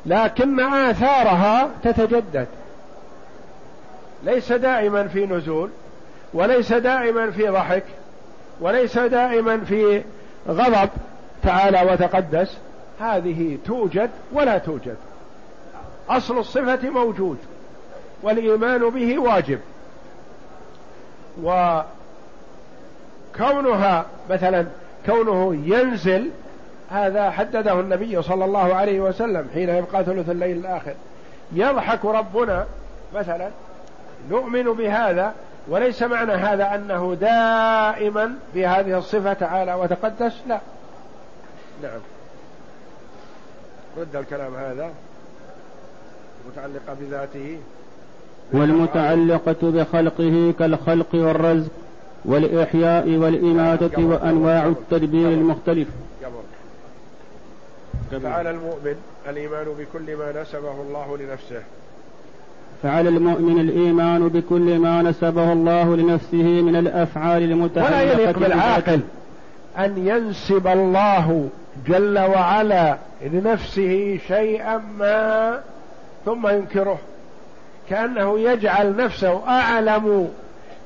لكن 0.05 0.59
آثارها 0.59 1.69
تتجدد. 1.83 2.47
ليس 4.23 4.51
دائما 4.51 5.07
في 5.07 5.25
نزول 5.25 5.69
وليس 6.33 6.73
دائما 6.73 7.31
في 7.31 7.47
ضحك. 7.47 7.83
وليس 8.61 8.97
دائما 8.97 9.57
في 9.57 10.03
غضب 10.47 10.89
تعالى 11.43 11.91
وتقدس. 11.91 12.57
هذه 12.99 13.57
توجد 13.65 14.09
ولا 14.33 14.57
توجد. 14.57 14.95
أصل 16.09 16.37
الصفة 16.37 16.89
موجود 16.89 17.37
والإيمان 18.23 18.89
به 18.89 19.19
واجب. 19.19 19.59
وكونها 23.33 24.05
مثلا 24.29 24.65
كونه 25.05 25.55
ينزل 25.65 26.29
هذا 26.89 27.31
حدده 27.31 27.79
النبي 27.79 28.21
صلى 28.21 28.45
الله 28.45 28.75
عليه 28.75 28.99
وسلم 28.99 29.47
حين 29.53 29.69
يبقى 29.69 30.03
ثلث 30.03 30.29
الليل 30.29 30.57
الآخر. 30.57 30.93
يضحك 31.53 32.05
ربنا 32.05 32.65
مثلا 33.15 33.49
نؤمن 34.29 34.63
بهذا 34.63 35.33
وليس 35.67 36.03
معنى 36.03 36.31
هذا 36.31 36.75
أنه 36.75 37.17
دائما 37.21 38.35
بهذه 38.55 38.97
الصفة 38.97 39.33
تعالى 39.33 39.73
وتقدس؟ 39.73 40.33
لا. 40.47 40.59
نعم. 41.83 41.99
رد 43.97 44.15
الكلام 44.15 44.55
هذا. 44.55 44.89
متعلقة 46.47 46.93
بذاته. 47.01 47.57
والمتعلقة 48.53 49.55
بخلقه 49.61 50.53
كالخلق 50.59 51.07
والرزق 51.13 51.71
والإحياء 52.25 53.09
والإماتة 53.09 54.05
وأنواع 54.05 54.65
التدبير 54.65 55.29
المختلف. 55.29 55.87
فعلى 58.11 58.49
المؤمن 58.49 58.95
الإيمان 59.29 59.65
بكل 59.65 60.15
ما 60.15 60.41
نسبه 60.41 60.81
الله 60.81 61.17
لنفسه. 61.17 61.63
فعلى 62.83 63.09
المؤمن 63.09 63.59
الإيمان 63.59 64.27
بكل 64.27 64.79
ما 64.79 65.01
نسبه 65.01 65.53
الله 65.53 65.95
لنفسه 65.95 66.61
من 66.61 66.75
الأفعال 66.75 67.43
المتعلقة 67.43 67.89
ولا 67.89 68.01
يليق 68.01 68.39
بالعاقل 68.39 69.01
أن 69.77 70.07
ينسب 70.07 70.67
الله 70.67 71.49
جل 71.87 72.19
وعلا 72.19 72.97
لنفسه 73.25 74.19
شيئا 74.27 74.77
ما 74.97 75.59
ثم 76.25 76.47
ينكره. 76.47 76.99
كأنه 77.89 78.39
يجعل 78.39 78.95
نفسه 78.95 79.47
أعلم 79.47 80.29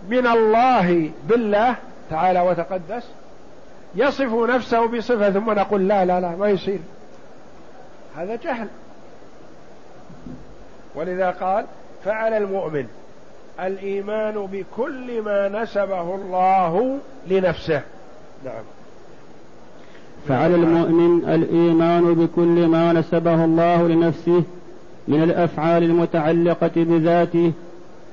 من 0.09 0.27
الله 0.27 1.09
بالله 1.29 1.75
تعالى 2.09 2.39
وتقدس 2.41 3.03
يصف 3.95 4.33
نفسه 4.33 4.85
بصفة 4.85 5.29
ثم 5.29 5.51
نقول 5.51 5.87
لا 5.87 6.05
لا 6.05 6.19
لا 6.21 6.35
ما 6.35 6.49
يصير. 6.49 6.79
هذا 8.17 8.35
جهل. 8.35 8.67
ولذا 10.95 11.31
قال 11.31 11.65
فعلى 12.07 12.37
المؤمن 12.37 12.85
الإيمان 13.59 14.33
بكل 14.33 15.21
ما 15.21 15.63
نسبه 15.63 16.15
الله 16.15 16.97
لنفسه. 17.29 17.81
نعم. 18.45 18.63
فعلى 20.27 20.55
المؤمن 20.55 21.29
الإيمان 21.29 22.13
بكل 22.13 22.67
ما 22.67 22.93
نسبه 22.93 23.45
الله 23.45 23.87
لنفسه 23.87 24.43
من 25.07 25.23
الأفعال 25.23 25.83
المتعلقة 25.83 26.71
بذاته 26.75 27.51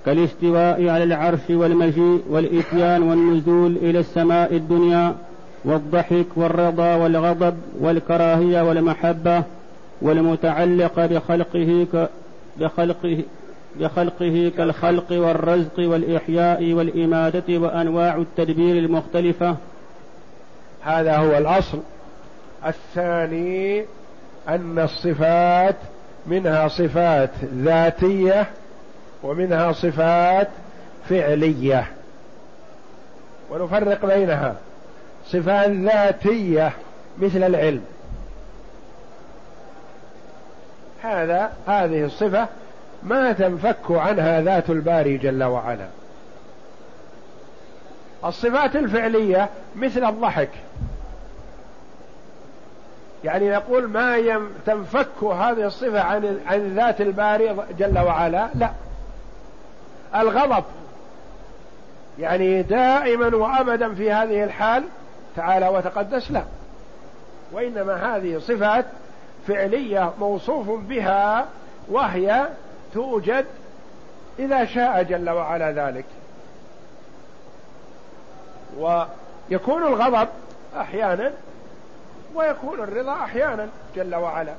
كالاستواء 0.07 0.89
على 0.89 1.05
العرش 1.05 1.51
والمجيء 1.51 2.23
والإتيان 2.31 3.03
والنزول 3.03 3.77
إلى 3.77 3.99
السماء 3.99 4.57
الدنيا 4.57 5.15
والضحك 5.65 6.27
والرضا 6.37 6.95
والغضب 6.95 7.55
والكراهية 7.81 8.63
والمحبة 8.63 9.43
والمتعلقة 10.03 11.07
بخلقه 11.07 11.87
ك 11.93 12.09
بخلقه 12.61 13.23
بخلقه 13.81 14.53
كالخلق 14.57 15.13
والرزق 15.13 15.79
والإحياء 15.79 16.73
والإماتة 16.73 17.59
وأنواع 17.59 18.17
التدبير 18.17 18.77
المختلفة. 18.77 19.57
هذا 20.83 21.17
هو 21.17 21.39
الأصل. 21.39 21.79
الثاني 22.67 23.85
أن 24.49 24.79
الصفات 24.79 25.77
منها 26.27 26.69
صفات 26.69 27.31
ذاتية 27.55 28.47
ومنها 29.23 29.73
صفات 29.73 30.49
فعلية. 31.09 31.87
ونفرق 33.51 34.07
بينها. 34.07 34.57
صفات 35.27 35.71
ذاتية 35.71 36.73
مثل 37.19 37.43
العلم. 37.43 37.83
هذا 41.03 41.53
هذه 41.67 42.05
الصفة 42.05 42.49
ما 43.05 43.33
تنفك 43.33 43.91
عنها 43.91 44.41
ذات 44.41 44.71
الباري 44.71 45.17
جل 45.17 45.45
وعلا. 45.45 45.89
الصفات 48.25 48.77
الفعلية 48.77 49.49
مثل 49.77 50.05
الضحك. 50.05 50.51
يعني 53.25 53.51
نقول 53.51 53.89
ما 53.89 54.17
يم 54.17 54.51
تنفك 54.67 55.23
هذه 55.23 55.67
الصفة 55.67 56.01
عن 56.01 56.41
عن 56.47 56.75
ذات 56.75 57.01
الباري 57.01 57.57
جل 57.79 57.99
وعلا؟ 57.99 58.49
لا. 58.55 58.71
الغضب. 60.15 60.65
يعني 62.19 62.63
دائما 62.63 63.37
وأبدا 63.37 63.95
في 63.95 64.13
هذه 64.13 64.45
الحال 64.45 64.85
تعالى 65.37 65.69
وتقدس 65.69 66.31
لا 66.31 66.43
وإنما 67.53 68.17
هذه 68.17 68.39
صفات 68.39 68.85
فعلية 69.49 70.13
موصوف 70.21 70.71
بها 70.71 71.47
وهي 71.89 72.47
توجد 72.95 73.45
إذا 74.39 74.65
شاء 74.65 75.03
جل 75.03 75.31
وعلا 75.31 75.73
ذلك. 75.73 76.05
ويكون 78.79 79.83
الغضب 79.83 80.29
أحيانا 80.77 81.33
ويكون 82.35 82.81
الرضا 82.81 83.13
أحيانا 83.13 83.69
جل 83.97 84.15
وعلا. 84.15 84.55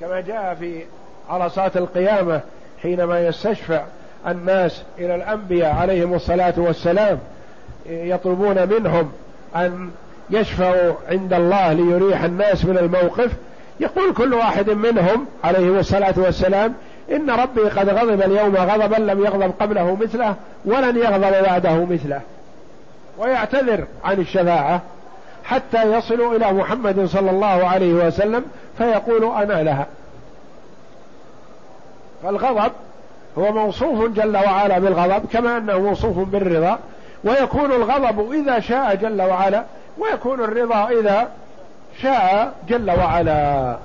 كما 0.00 0.20
جاء 0.20 0.54
في 0.54 0.84
عرصات 1.28 1.76
القيامة 1.76 2.40
حينما 2.82 3.26
يستشفع 3.26 3.84
الناس 4.26 4.82
إلى 4.98 5.14
الأنبياء 5.14 5.74
عليهم 5.74 6.14
الصلاة 6.14 6.54
والسلام 6.56 7.18
يطلبون 7.86 8.68
منهم 8.68 9.12
أن 9.56 9.90
يشفعوا 10.30 10.94
عند 11.08 11.32
الله 11.32 11.72
ليريح 11.72 12.22
الناس 12.22 12.64
من 12.64 12.78
الموقف 12.78 13.32
يقول 13.80 14.14
كل 14.14 14.34
واحد 14.34 14.70
منهم 14.70 15.26
عليه 15.44 15.80
الصلاة 15.80 16.14
والسلام 16.16 16.74
إن 17.12 17.30
ربي 17.30 17.60
قد 17.60 17.88
غضب 17.88 18.22
اليوم 18.22 18.56
غضبا 18.56 18.96
لم 18.96 19.24
يغضب 19.24 19.52
قبله 19.60 19.96
مثله 20.00 20.34
ولن 20.64 20.96
يغضب 20.96 21.42
بعده 21.42 21.84
مثله. 21.84 22.20
ويعتذر 23.18 23.84
عن 24.04 24.18
الشفاعة 24.18 24.80
حتى 25.44 25.82
يصلوا 25.82 26.36
إلى 26.36 26.52
محمد 26.52 27.06
صلى 27.06 27.30
الله 27.30 27.66
عليه 27.66 27.92
وسلم 27.92 28.44
فيقول 28.78 29.24
أنا 29.24 29.62
لها. 29.62 29.86
فالغضب 32.22 32.72
هو 33.38 33.52
موصوف 33.52 34.10
جل 34.10 34.36
وعلا 34.36 34.78
بالغضب 34.78 35.26
كما 35.32 35.58
أنه 35.58 35.78
موصوف 35.78 36.18
بالرضا 36.18 36.78
ويكون 37.24 37.72
الغضب 37.72 38.32
إذا 38.32 38.60
شاء 38.60 38.94
جل 38.94 39.22
وعلا 39.22 39.64
ويكون 39.98 40.40
الرضا 40.40 40.88
إذا 40.88 41.28
شاء 42.02 42.52
جل 42.68 42.90
وعلا. 42.90 43.76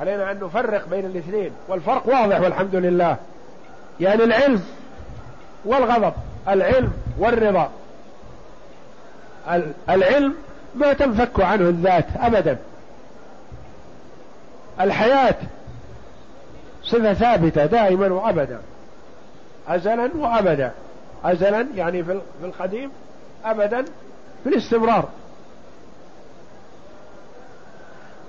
علينا 0.00 0.30
أن 0.30 0.40
نفرق 0.42 0.88
بين 0.88 1.06
الاثنين. 1.06 1.50
والفرق 1.68 2.08
واضح 2.08 2.40
والحمد 2.40 2.76
لله. 2.76 3.16
يعني 4.00 4.24
العلم 4.24 4.62
والغضب 5.64 6.12
العلم 6.48 6.92
والرضا. 7.18 7.70
العلم 9.90 10.34
ما 10.74 10.92
تنفك 10.92 11.40
عنه 11.40 11.68
الذات 11.68 12.06
ابدا. 12.16 12.58
الحياة 14.80 15.34
صفة 16.84 17.14
ثابتة 17.14 17.66
دائما 17.66 18.08
وابدا. 18.08 18.60
ازلا 19.68 20.10
وابدا. 20.16 20.72
ازلا 21.24 21.66
يعني 21.74 22.04
في 22.04 22.20
القديم 22.44 22.90
ابدا 23.44 23.84
في 24.44 24.48
الاستمرار. 24.48 25.08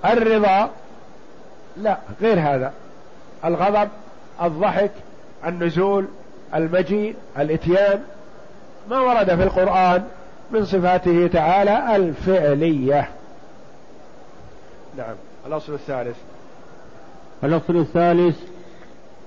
الرضا 0.04 0.70
لا 1.76 1.98
غير 2.20 2.40
هذا. 2.40 2.72
الغضب 3.44 3.88
الضحك 4.42 4.90
النزول 5.46 6.06
المجيء 6.54 7.16
الإتيان 7.38 8.00
ما 8.90 9.00
ورد 9.00 9.34
في 9.34 9.42
القرآن 9.42 10.04
من 10.50 10.64
صفاته 10.64 11.26
تعالى 11.32 11.96
الفعلية. 11.96 13.08
نعم. 14.98 15.14
الأصل 15.46 15.74
الثالث. 15.74 16.16
الأصل 17.44 17.76
الثالث 17.76 18.36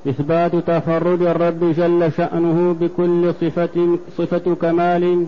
إثبات 0.07 0.55
تفرد 0.55 1.21
الرب 1.21 1.73
جل 1.73 2.11
شأنه 2.17 2.73
بكل 2.79 3.33
صفة 3.41 3.97
صفة 4.17 4.55
كمال 4.61 5.27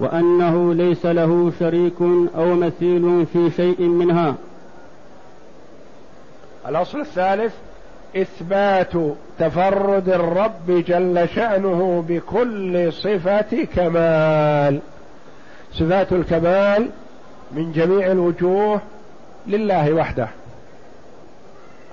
وأنه 0.00 0.74
ليس 0.74 1.06
له 1.06 1.52
شريك 1.58 2.00
أو 2.36 2.54
مثيل 2.54 3.26
في 3.32 3.50
شيء 3.50 3.80
منها. 3.80 4.34
الأصل 6.68 7.00
الثالث 7.00 7.54
إثبات 8.16 8.92
تفرد 9.38 10.08
الرب 10.08 10.84
جل 10.86 11.28
شأنه 11.34 12.04
بكل 12.08 12.92
صفة 12.92 13.66
كمال. 13.76 14.80
صفات 15.72 16.12
الكمال 16.12 16.90
من 17.52 17.72
جميع 17.72 18.06
الوجوه 18.06 18.80
لله 19.46 19.92
وحده. 19.92 20.28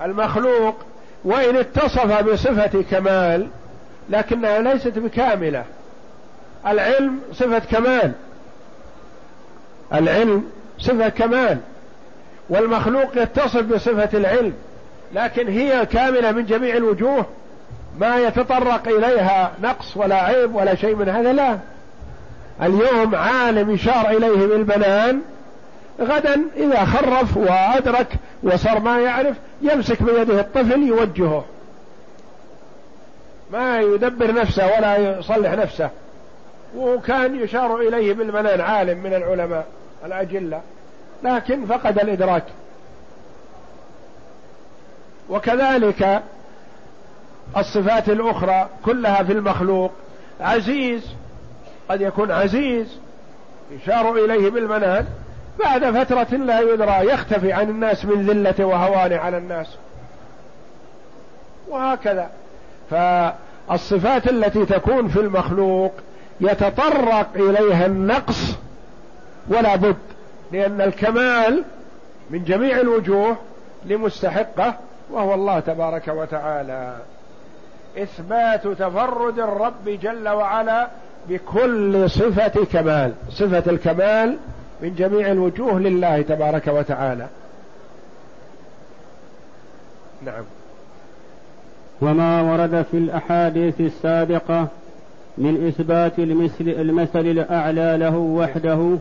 المخلوق 0.02 0.76
وإن 1.24 1.56
اتصف 1.56 2.22
بصفة 2.22 2.82
كمال 2.90 3.48
لكنها 4.10 4.60
ليست 4.60 4.98
بكاملة. 4.98 5.64
العلم 6.66 7.20
صفة 7.32 7.58
كمال. 7.58 8.12
العلم 9.94 10.44
صفة 10.78 11.08
كمال. 11.08 11.58
والمخلوق 12.52 13.22
يتصف 13.22 13.62
بصفة 13.62 14.18
العلم 14.18 14.52
لكن 15.14 15.48
هي 15.48 15.86
كاملة 15.86 16.32
من 16.32 16.46
جميع 16.46 16.76
الوجوه 16.76 17.26
ما 17.98 18.16
يتطرق 18.16 18.88
إليها 18.88 19.52
نقص 19.62 19.96
ولا 19.96 20.22
عيب 20.22 20.54
ولا 20.54 20.74
شيء 20.74 20.94
من 20.94 21.08
هذا 21.08 21.32
لا. 21.32 21.58
اليوم 22.62 23.14
عالم 23.14 23.70
يشار 23.70 24.10
إليه 24.10 24.46
بالبنان 24.46 25.20
غدا 26.00 26.42
إذا 26.56 26.84
خرف 26.84 27.36
وأدرك 27.36 28.08
وصار 28.42 28.80
ما 28.80 29.00
يعرف 29.00 29.36
يمسك 29.62 30.02
بيده 30.02 30.40
الطفل 30.40 30.82
يوجهه. 30.82 31.44
ما 33.52 33.80
يدبر 33.80 34.34
نفسه 34.34 34.66
ولا 34.66 35.18
يصلح 35.18 35.52
نفسه. 35.52 35.90
وكان 36.76 37.40
يشار 37.40 37.76
إليه 37.76 38.12
بالمنان 38.12 38.60
عالم 38.60 38.98
من 38.98 39.14
العلماء 39.14 39.66
الأجلة. 40.06 40.60
لكن 41.24 41.66
فقد 41.66 41.98
الإدراك. 41.98 42.44
وكذلك 45.30 46.22
الصفات 47.56 48.08
الأخرى 48.08 48.68
كلها 48.84 49.22
في 49.22 49.32
المخلوق. 49.32 49.92
عزيز 50.40 51.10
قد 51.88 52.00
يكون 52.00 52.30
عزيز 52.30 52.98
يشار 53.70 54.12
إليه 54.24 54.50
بالمنان 54.50 55.06
بعد 55.58 56.04
فترة 56.04 56.36
لا 56.36 56.60
يدرى 56.60 57.12
يختفي 57.12 57.52
عن 57.52 57.70
الناس 57.70 58.04
من 58.04 58.26
ذلة 58.26 58.64
وهوان 58.64 59.12
على 59.12 59.38
الناس. 59.38 59.66
وهكذا. 61.68 62.30
فالصفات 62.90 64.28
التي 64.28 64.66
تكون 64.66 65.08
في 65.08 65.20
المخلوق 65.20 65.92
يتطرق 66.40 67.26
إليها 67.34 67.86
النقص 67.86 68.56
ولا 69.48 69.76
بد. 69.76 69.96
لأن 70.52 70.80
الكمال 70.80 71.64
من 72.30 72.44
جميع 72.44 72.80
الوجوه 72.80 73.36
لمستحقة 73.84 74.74
وهو 75.10 75.34
الله 75.34 75.60
تبارك 75.60 76.08
وتعالى. 76.08 76.96
إثبات 77.98 78.66
تفرد 78.66 79.38
الرب 79.38 79.88
جل 80.02 80.28
وعلا 80.28 80.88
بكل 81.28 82.10
صفة 82.10 82.64
كمال. 82.72 83.12
صفة 83.30 83.70
الكمال 83.70 84.36
من 84.80 84.94
جميع 84.94 85.32
الوجوه 85.32 85.80
لله 85.80 86.22
تبارك 86.22 86.66
وتعالى. 86.68 87.26
نعم. 90.24 90.44
وما 92.00 92.42
ورد 92.42 92.86
في 92.90 92.96
الأحاديث 92.96 93.80
السابقة 93.80 94.68
من 95.38 95.66
إثبات 95.66 96.18
المثل, 96.18 96.68
المثل 96.68 97.18
الأعلى 97.20 97.96
له 97.98 98.16
وحده 98.16 98.98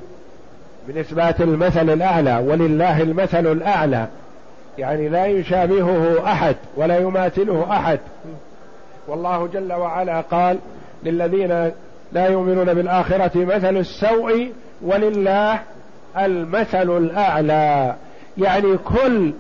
من 0.88 0.98
إثبات 0.98 1.42
المثل 1.42 1.90
الأعلى 1.90 2.44
ولله 2.48 3.02
المثل 3.02 3.48
الأعلى. 3.48 4.08
يعني 4.78 5.10
لا 5.10 5.26
يشابهه 5.26 6.32
أحد 6.32 6.56
ولا 6.76 6.98
يماثله 6.98 7.68
أحد. 7.72 8.00
والله 9.08 9.48
جل 9.54 9.74
وعلا 9.74 10.22
قال 10.22 10.58
للذين 11.04 11.72
لا 12.12 12.28
يؤمنون 12.28 12.74
بالآخرة 12.74 13.32
مثل 13.36 13.78
السوء 13.78 14.52
ولله 14.82 15.60
المثل 16.18 16.98
الأعلى. 16.98 17.96
يعني 18.38 18.78
كل 18.78 19.34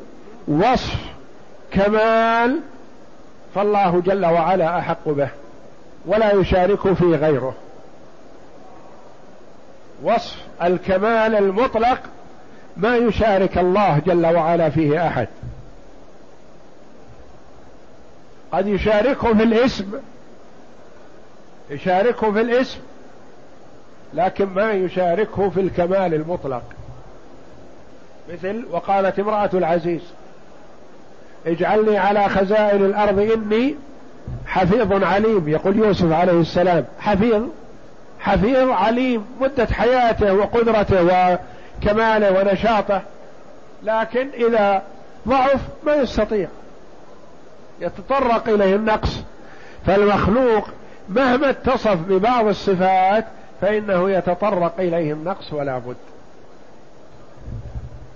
وصف 0.47 0.95
كمال 1.71 2.59
فالله 3.55 4.01
جل 4.05 4.25
وعلا 4.25 4.79
أحق 4.79 5.09
به 5.09 5.29
ولا 6.05 6.33
يشارك 6.33 6.93
في 6.93 7.15
غيره. 7.15 7.53
وصف 10.03 10.50
الكمال 10.63 11.35
المطلق 11.35 11.99
ما 12.77 12.95
يشارك 12.97 13.57
الله 13.57 13.99
جل 13.99 14.25
وعلا 14.25 14.69
فيه 14.69 15.07
أحد. 15.07 15.27
قد 18.51 18.67
يشاركه 18.67 19.33
في 19.33 19.43
الاسم 19.43 19.85
يشاركه 21.69 22.31
في 22.31 22.41
الاسم 22.41 22.79
لكن 24.13 24.45
ما 24.45 24.71
يشاركه 24.71 25.49
في 25.49 25.61
الكمال 25.61 26.13
المطلق. 26.13 26.63
مثل 28.33 28.65
وقالت 28.71 29.19
امرأة 29.19 29.49
العزيز 29.53 30.01
اجعلني 31.47 31.97
على 31.97 32.29
خزائن 32.29 32.85
الأرض 32.85 33.19
إني 33.19 33.75
حفيظ 34.45 35.03
عليم. 35.03 35.49
يقول 35.49 35.77
يوسف 35.77 36.11
عليه 36.11 36.41
السلام 36.41 36.85
حفيظ 36.99 37.43
حفيظ 38.21 38.69
عليم 38.69 39.25
مدة 39.41 39.65
حياته 39.65 40.33
وقدرته 40.33 41.03
وكماله 41.03 42.39
ونشاطه. 42.39 43.01
لكن 43.83 44.27
إذا 44.33 44.81
ضعف 45.27 45.59
ما 45.85 45.95
يستطيع. 45.95 46.47
يتطرق 47.79 48.49
إليه 48.49 48.75
النقص. 48.75 49.23
فالمخلوق 49.85 50.69
مهما 51.09 51.49
اتصف 51.49 51.95
ببعض 51.95 52.47
الصفات 52.47 53.25
فإنه 53.61 54.11
يتطرق 54.11 54.73
إليه 54.79 55.13
النقص 55.13 55.53
ولا 55.53 55.77
بد. 55.77 55.95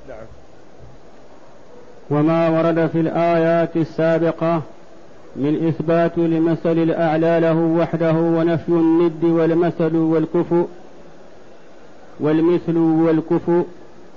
نعم. 0.09 0.25
وما 2.09 2.49
ورد 2.49 2.87
في 2.87 2.99
الآيات 2.99 3.75
السابقة 3.75 4.61
من 5.35 5.67
إثبات 5.67 6.17
لمثل 6.17 6.77
الأعلى 6.77 7.39
له 7.39 7.57
وحده 7.57 8.13
ونفي 8.13 8.69
الند 8.69 9.23
والمثل 9.23 9.95
والكفؤ 9.95 10.65
والمثل 12.19 12.77
والكفؤ 12.77 13.63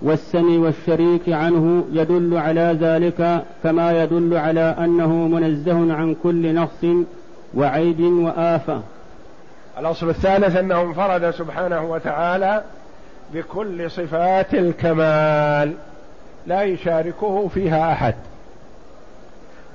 والسمي 0.03 0.59
والشريك 0.59 1.29
عنه 1.29 1.85
يدل 1.93 2.37
على 2.37 2.77
ذلك 2.81 3.45
كما 3.63 4.03
يدل 4.03 4.37
على 4.37 4.77
أنه 4.79 5.13
منزه 5.13 5.95
عن 5.95 6.17
كل 6.23 6.55
نقص 6.55 6.87
وعيب 7.55 8.01
وآفة. 8.01 8.83
الأصل 9.79 10.09
الثالث 10.09 10.57
أنه 10.57 10.81
انفرد 10.83 11.31
سبحانه 11.31 11.91
وتعالى 11.91 12.63
بكل 13.35 13.91
صفات 13.91 14.55
الكمال 14.55 15.73
لا 16.47 16.63
يشاركه 16.63 17.49
فيها 17.49 17.93
أحد. 17.93 18.15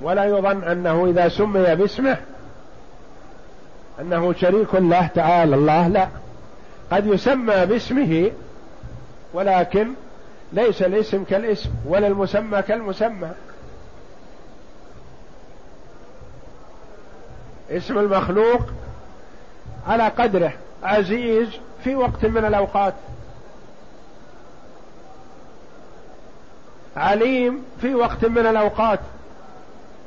ولا 0.00 0.24
يظن 0.24 0.64
أنه 0.64 1.06
إذا 1.06 1.28
سمي 1.28 1.74
باسمه 1.74 2.16
أنه 4.00 4.32
شريك 4.32 4.74
له 4.74 5.06
تعالى 5.06 5.56
الله 5.56 5.88
لا. 5.88 6.08
قد 6.90 7.06
يسمى 7.06 7.66
باسمه 7.66 8.30
ولكن 9.34 9.88
ليس 10.52 10.82
الاسم 10.82 11.24
كالاسم 11.24 11.70
ولا 11.86 12.06
المسمى 12.06 12.62
كالمسمى. 12.62 13.30
اسم 17.70 17.98
المخلوق 17.98 18.60
على 19.86 20.08
قدره 20.08 20.52
عزيز 20.82 21.48
في 21.84 21.94
وقت 21.94 22.24
من 22.24 22.44
الأوقات. 22.44 22.94
عليم 26.96 27.64
في 27.80 27.94
وقت 27.94 28.24
من 28.24 28.46
الأوقات. 28.46 29.00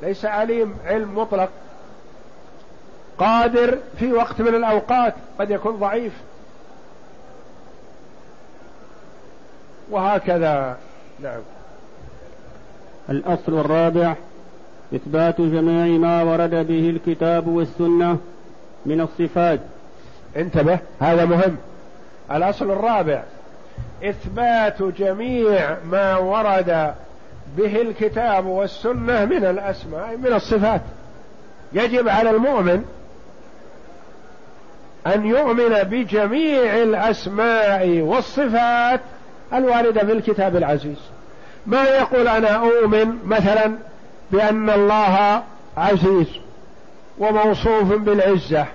ليس 0.01 0.25
عليم 0.25 0.75
علم 0.85 1.19
مطلق. 1.19 1.49
قادر 3.17 3.77
في 3.99 4.13
وقت 4.13 4.41
من 4.41 4.55
الأوقات 4.55 5.13
قد 5.39 5.51
يكون 5.51 5.75
ضعيف. 5.75 6.13
وهكذا 9.91 10.77
نعم. 11.19 11.39
الأصل 13.09 13.59
الرابع 13.59 14.15
إثبات 14.95 15.41
جميع 15.41 15.97
ما 15.97 16.23
ورد 16.23 16.67
به 16.67 16.89
الكتاب 16.89 17.47
والسنة 17.47 18.17
من 18.85 19.01
الصفات. 19.01 19.59
انتبه 20.37 20.79
هذا 20.99 21.25
مهم. 21.25 21.57
الأصل 22.31 22.71
الرابع 22.71 23.23
إثبات 24.03 24.83
جميع 24.83 25.77
ما 25.85 26.17
ورد 26.17 26.93
به 27.57 27.81
الكتاب 27.81 28.45
والسنة 28.45 29.25
من 29.25 29.45
الأسماء 29.45 30.17
من 30.17 30.33
الصفات. 30.33 30.81
يجب 31.73 32.09
على 32.09 32.29
المؤمن 32.29 32.85
أن 35.07 35.25
يؤمن 35.25 35.83
بجميع 35.83 36.77
الأسماء 36.83 37.99
والصفات 37.99 39.01
الواردة 39.53 40.05
في 40.05 40.11
الكتاب 40.11 40.55
العزيز. 40.55 40.97
ما 41.65 41.83
يقول 41.83 42.27
أنا 42.27 42.55
أؤمن 42.55 43.17
مثلا 43.25 43.71
بأن 44.31 44.69
الله 44.69 45.43
عزيز 45.77 46.27
وموصوف 47.17 47.93
بالعزة 47.93 48.65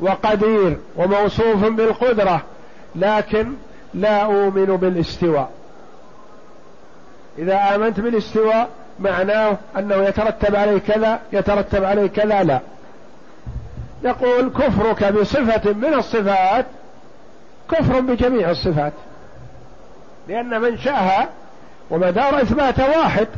وقدير 0.00 0.76
وموصوف 0.96 1.64
بالقدرة 1.64 2.42
لكن 2.96 3.52
لا 3.94 4.22
أؤمن 4.22 4.76
بالاستواء. 4.76 5.50
إذا 7.40 7.74
آمنت 7.74 8.00
بالاستواء 8.00 8.68
معناه 8.98 9.56
أنه 9.78 9.94
يترتب 9.96 10.56
عليه 10.56 10.78
كذا 10.78 11.20
يترتب 11.32 11.84
عليه 11.84 12.06
كذا 12.06 12.42
لا. 12.42 12.60
يقول 14.02 14.50
كفرك 14.50 15.12
بصفة 15.12 15.72
من 15.72 15.94
الصفات 15.94 16.66
كفر 17.70 18.00
بجميع 18.00 18.50
الصفات. 18.50 18.92
لأن 20.28 20.60
منشاها 20.60 21.28
ومدار 21.90 22.42
إثبات 22.42 22.78
واحد 22.80 23.28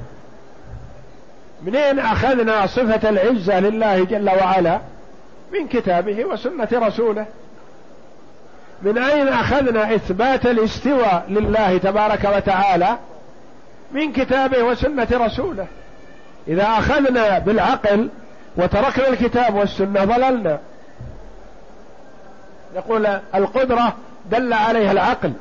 منين 1.62 1.98
أخذنا 1.98 2.66
صفة 2.66 3.08
العزة 3.08 3.60
لله 3.60 4.04
جل 4.04 4.30
وعلا؟ 4.30 4.78
من 5.52 5.68
كتابه 5.68 6.24
وسنة 6.24 6.68
رسوله. 6.72 7.26
من 8.82 8.98
أين 8.98 9.28
أخذنا 9.28 9.94
إثبات 9.94 10.46
الاستواء 10.46 11.26
لله 11.28 11.78
تبارك 11.78 12.24
وتعالى؟ 12.36 12.96
من 13.92 14.12
كتابه 14.12 14.62
وسنة 14.62 15.08
رسوله. 15.12 15.66
إذا 16.48 16.62
أخذنا 16.62 17.38
بالعقل 17.38 18.08
وتركنا 18.56 19.08
الكتاب 19.08 19.54
والسنة 19.54 20.04
ضللنا. 20.04 20.58
يقول 22.74 23.06
القدرة 23.34 23.96
دل 24.30 24.52
عليها 24.52 24.92
العقل 24.92 25.32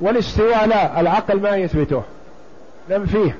والاستواء 0.00 0.66
لا 0.66 1.00
العقل 1.00 1.40
ما 1.40 1.56
يثبته. 1.56 2.02
ننفيه 2.90 3.36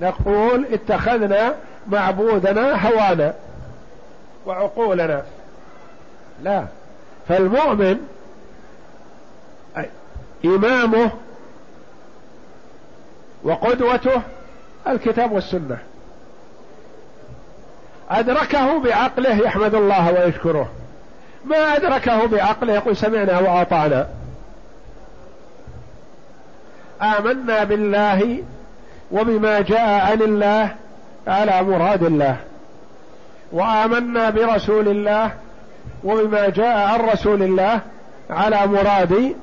نقول 0.00 0.66
اتخذنا 0.72 1.54
معبودنا 1.86 2.88
هوانا 2.88 3.34
وعقولنا. 4.46 5.22
لا. 6.42 6.64
فالمؤمن 7.28 7.98
إمامه 10.44 11.10
وقدوته 13.46 14.22
الكتاب 14.88 15.32
والسنة. 15.32 15.78
أدركه 18.10 18.80
بعقله 18.80 19.36
يحمد 19.36 19.74
الله 19.74 20.12
ويشكره. 20.12 20.68
ما 21.44 21.76
أدركه 21.76 22.26
بعقله؟ 22.26 22.74
يقول 22.74 22.96
سمعنا 22.96 23.38
وأطعنا 23.38 24.08
آمنا 27.02 27.64
بالله 27.64 28.42
وبما 29.12 29.60
جاء 29.60 30.10
عن 30.10 30.22
الله 30.22 30.74
على 31.26 31.62
مراد 31.62 32.02
الله. 32.02 32.36
وآمنا 33.52 34.30
برسول 34.30 34.88
الله 34.88 35.30
وبما 36.04 36.48
جاء 36.48 36.76
عن 36.76 37.00
رسول 37.00 37.42
الله 37.42 37.80
على 38.30 38.66
مراد 38.66 39.34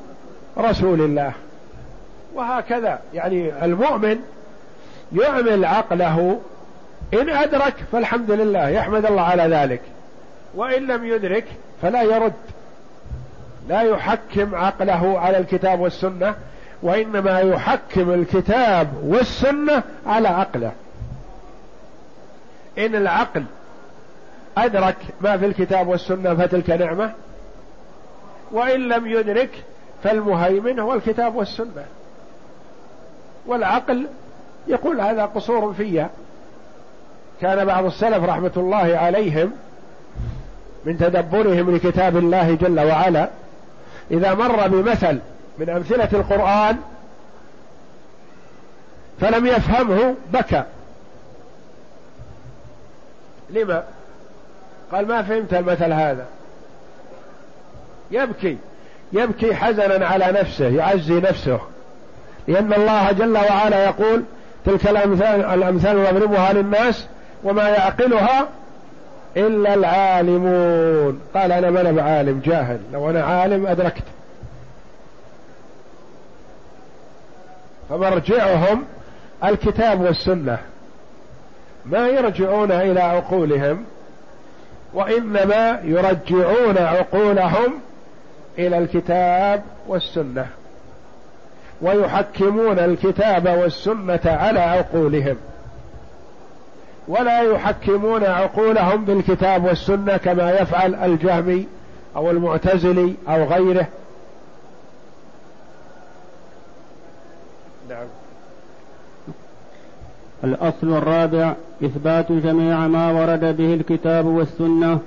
رسول 0.58 1.02
الله. 1.02 1.34
وهكذا. 2.34 3.00
يعني 3.14 3.66
المؤمن 3.66 4.20
يعمل 5.16 5.66
عقله 5.66 6.42
إن 7.14 7.30
أدرك 7.30 7.74
فالحمد 7.92 8.32
لله 8.32 8.70
يحمد 8.70 9.06
الله 9.06 9.22
على 9.22 9.44
ذلك. 9.44 9.82
وإن 10.56 10.88
لم 10.88 11.06
يدرك 11.06 11.46
فلا 11.82 12.02
يرد. 12.02 12.34
لا 13.68 13.82
يحكم 13.82 14.56
عقله 14.56 15.20
على 15.20 15.38
الكتاب 15.38 15.80
والسنة 15.80 16.36
وإنما 16.84 17.40
يحكم 17.40 18.12
الكتاب 18.12 18.88
والسنة 19.04 19.84
على 20.06 20.28
عقله. 20.28 20.72
إن 22.78 22.96
العقل 22.96 23.44
أدرك 24.58 24.98
ما 25.22 25.38
في 25.38 25.46
الكتاب 25.46 25.88
والسنة 25.88 26.34
فتلك 26.36 26.70
نعمة 26.70 27.12
وإن 28.52 28.80
لم 28.80 29.08
يدرك 29.08 29.50
فالمهيمن 30.04 30.80
هو 30.80 30.94
الكتاب 30.94 31.36
والسنة. 31.36 31.86
والعقل 33.46 34.08
يقول 34.68 35.02
هذا 35.02 35.26
قصور 35.26 35.74
في 35.74 36.08
كان 37.42 37.66
بعض 37.66 37.86
السلف 37.86 38.24
رحمة 38.24 38.52
الله 38.58 38.98
عليهم 38.98 39.52
من 40.86 40.98
تدبرهم 40.98 41.76
لكتاب 41.76 42.18
الله 42.18 42.56
جل 42.56 42.80
وعلا 42.80 43.30
إذا 44.12 44.34
مر 44.34 44.68
بمثل 44.68 45.20
من 45.60 45.70
أمثلة 45.70 46.10
القرآن 46.14 46.78
فلم 49.22 49.46
يفهمه 49.46 50.16
بكى. 50.34 50.64
لما؟ 53.50 53.84
قال 54.92 55.08
ما 55.08 55.24
فهمت 55.24 55.54
المثل 55.54 55.94
هذا. 55.94 56.26
يبكي 58.12 58.58
يبكي 59.14 59.56
حزنا 59.56 60.08
على 60.08 60.26
نفسه 60.26 60.68
يعزي 60.68 61.14
نفسه. 61.14 61.60
لأن 62.48 62.74
الله 62.74 63.12
جل 63.12 63.38
وعلا 63.38 63.86
يقول 63.86 64.24
تلك 64.66 64.88
الأمثال 64.88 65.46
الأمثال 65.46 65.98
نضربها 65.98 66.54
للناس 66.54 67.08
وما 67.44 67.70
يعقلها 67.70 68.48
إلا 69.38 69.74
العالمون. 69.74 71.22
قال 71.36 71.52
أنا 71.52 71.70
ما 71.70 71.82
أنا 71.82 71.92
بعالم 71.92 72.42
جاهل. 72.46 72.80
لو 72.94 73.10
أنا 73.10 73.24
عالم 73.24 73.68
أدركت. 73.68 74.04
فمرجعهم 77.90 78.86
الكتاب 79.44 80.02
والسنة. 80.02 80.58
ما 81.86 82.08
يرجعون 82.08 82.72
إلى 82.72 83.00
عقولهم 83.02 83.86
وإنما 84.94 85.80
يرجعون 85.84 86.78
عقولهم 86.78 87.74
إلى 88.60 88.78
الكتاب 88.78 89.64
والسنة. 89.88 90.48
ويحكمون 91.82 92.80
الكتاب 92.80 93.46
والسنة 93.48 94.20
على 94.26 94.60
عقولهم. 94.60 95.36
ولا 97.08 97.42
يحكمون 97.42 98.24
عقولهم 98.24 99.06
بالكتاب 99.06 99.64
والسنة 99.64 100.18
كما 100.18 100.52
يفعل 100.52 100.96
الجهمي 100.96 101.68
أو 102.16 102.32
المعتزلي 102.32 103.14
أو 103.28 103.44
غيره. 103.44 103.88
نعم. 107.90 108.06
الأصل 110.44 110.98
الرابع 110.98 111.54
إثبات 111.86 112.32
جميع 112.32 112.88
ما 112.88 113.12
ورد 113.12 113.58
به 113.58 113.74
الكتاب 113.74 114.26
والسنة 114.26 115.00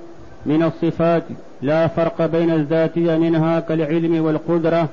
من 0.45 0.63
الصفات. 0.63 1.23
لا 1.61 1.87
فرق 1.87 2.25
بين 2.25 2.51
الذاتية 2.51 3.17
منها 3.17 3.59
كالعلم 3.59 4.25
والقدرة. 4.25 4.87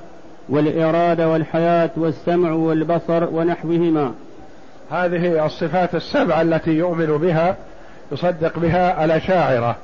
والإرادة 0.49 1.29
والحياة 1.29 1.89
والسمع 1.95 2.51
والبصر 2.51 3.23
ونحوهما. 3.33 4.13
هذه 4.91 5.45
الصفات 5.45 5.95
السبعة 5.95 6.41
التي 6.41 6.71
يؤمن 6.71 7.17
بها 7.17 7.55
يصدق 8.11 8.59
بها 8.59 9.05
الأشاعرة 9.05 9.75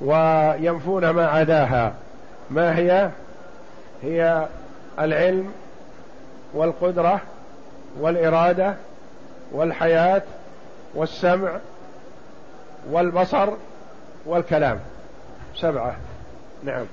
وينفون 0.00 1.10
ما 1.10 1.26
عداها. 1.26 1.92
ما 2.50 2.78
هي؟ 2.78 3.10
هي 4.02 4.46
العلم 4.98 5.52
والقدرة 6.54 7.20
والإرادة 8.00 8.74
والحياة 9.52 10.22
والسمع 10.94 11.50
والبصر 12.90 13.48
والكلام. 14.26 14.78
سبعة. 15.56 15.96
نعم. 16.64 16.84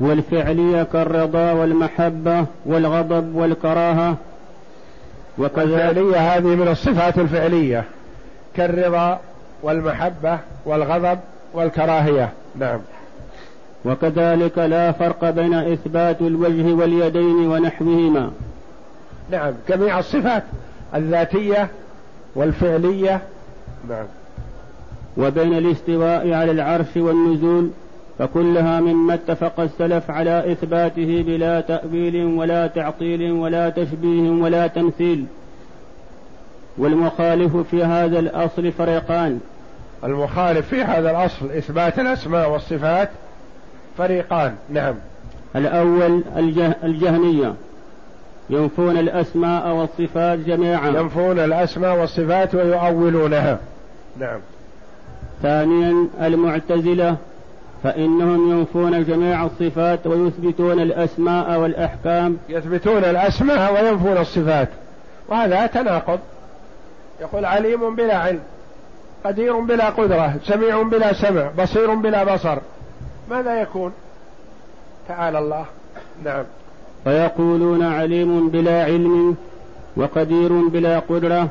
والفعلية 0.00 0.82
كالرضا 0.82 1.52
والمحبة 1.52 2.46
والغضب 2.66 3.34
والكراهة. 3.34 4.16
والفعلية 5.38 6.36
هذه 6.36 6.54
من 6.54 6.68
الصفات 6.68 7.18
الفعلية. 7.18 7.84
كالرضا 8.56 9.20
والمحبة 9.62 10.38
والغضب 10.66 11.18
والكراهية. 11.54 12.32
نعم. 12.58 12.80
وكذلك 13.84 14.58
لا 14.58 14.92
فرق 14.92 15.30
بين 15.30 15.54
إثبات 15.54 16.20
الوجه 16.20 16.72
واليدين 16.72 17.46
ونحوهما. 17.46 18.30
نعم. 19.30 19.52
جميع 19.68 19.98
الصفات 19.98 20.42
الذاتية 20.94 21.68
والفعلية. 22.34 23.20
نعم. 23.88 24.06
وبين 25.16 25.58
الاستواء 25.58 26.32
على 26.32 26.50
العرش 26.50 26.96
والنزول 26.96 27.70
فكلها 28.20 28.80
مما 28.80 29.14
اتفق 29.14 29.60
السلف 29.60 30.10
على 30.10 30.52
إثباته 30.52 31.24
بلا 31.26 31.60
تأويل 31.60 32.24
ولا 32.24 32.66
تعطيل 32.66 33.32
ولا 33.32 33.68
تشبيه 33.68 34.30
ولا 34.30 34.66
تمثيل. 34.66 35.24
والمخالف 36.78 37.56
في 37.56 37.84
هذا 37.84 38.18
الأصل 38.18 38.72
فريقان. 38.72 39.40
المخالف 40.04 40.68
في 40.68 40.82
هذا 40.82 41.10
الأصل 41.10 41.50
إثبات 41.50 41.98
الأسماء 41.98 42.50
والصفات 42.50 43.10
فريقان. 43.98 44.54
نعم. 44.70 44.94
الأول 45.56 46.22
الجه 46.36 46.76
الجهنية 46.84 47.54
ينفون 48.50 48.98
الأسماء 48.98 49.68
والصفات 49.74 50.38
جميعا. 50.38 50.88
ينفون 50.88 51.38
الأسماء 51.38 52.00
والصفات 52.00 52.54
ويؤولونها. 52.54 53.58
نعم. 54.18 54.40
ثانيا 55.42 56.08
المعتزلة. 56.22 57.16
فإنهم 57.82 58.50
ينفون 58.50 59.04
جميع 59.04 59.46
الصفات 59.46 60.06
ويثبتون 60.06 60.80
الأسماء 60.80 61.60
والأحكام. 61.60 62.36
يثبتون 62.48 63.04
الأسماء 63.04 63.74
وينفون 63.74 64.18
الصفات. 64.18 64.68
وهذا 65.28 65.66
تناقض. 65.66 66.18
يقول 67.20 67.44
عليم 67.44 67.94
بلا 67.96 68.16
علم 68.16 68.40
قدير 69.24 69.60
بلا 69.60 69.88
قدرة 69.88 70.34
سميع 70.44 70.82
بلا 70.82 71.12
سمع 71.12 71.50
بصير 71.58 71.94
بلا 71.94 72.34
بصر. 72.34 72.58
ماذا 73.30 73.60
يكون؟ 73.60 73.92
تعالى 75.08 75.38
الله. 75.38 75.64
نعم. 76.24 76.44
فيقولون 77.04 77.82
عليم 77.82 78.48
بلا 78.48 78.84
علم 78.84 79.36
وقدير 79.96 80.52
بلا 80.52 80.98
قدرة 80.98 81.48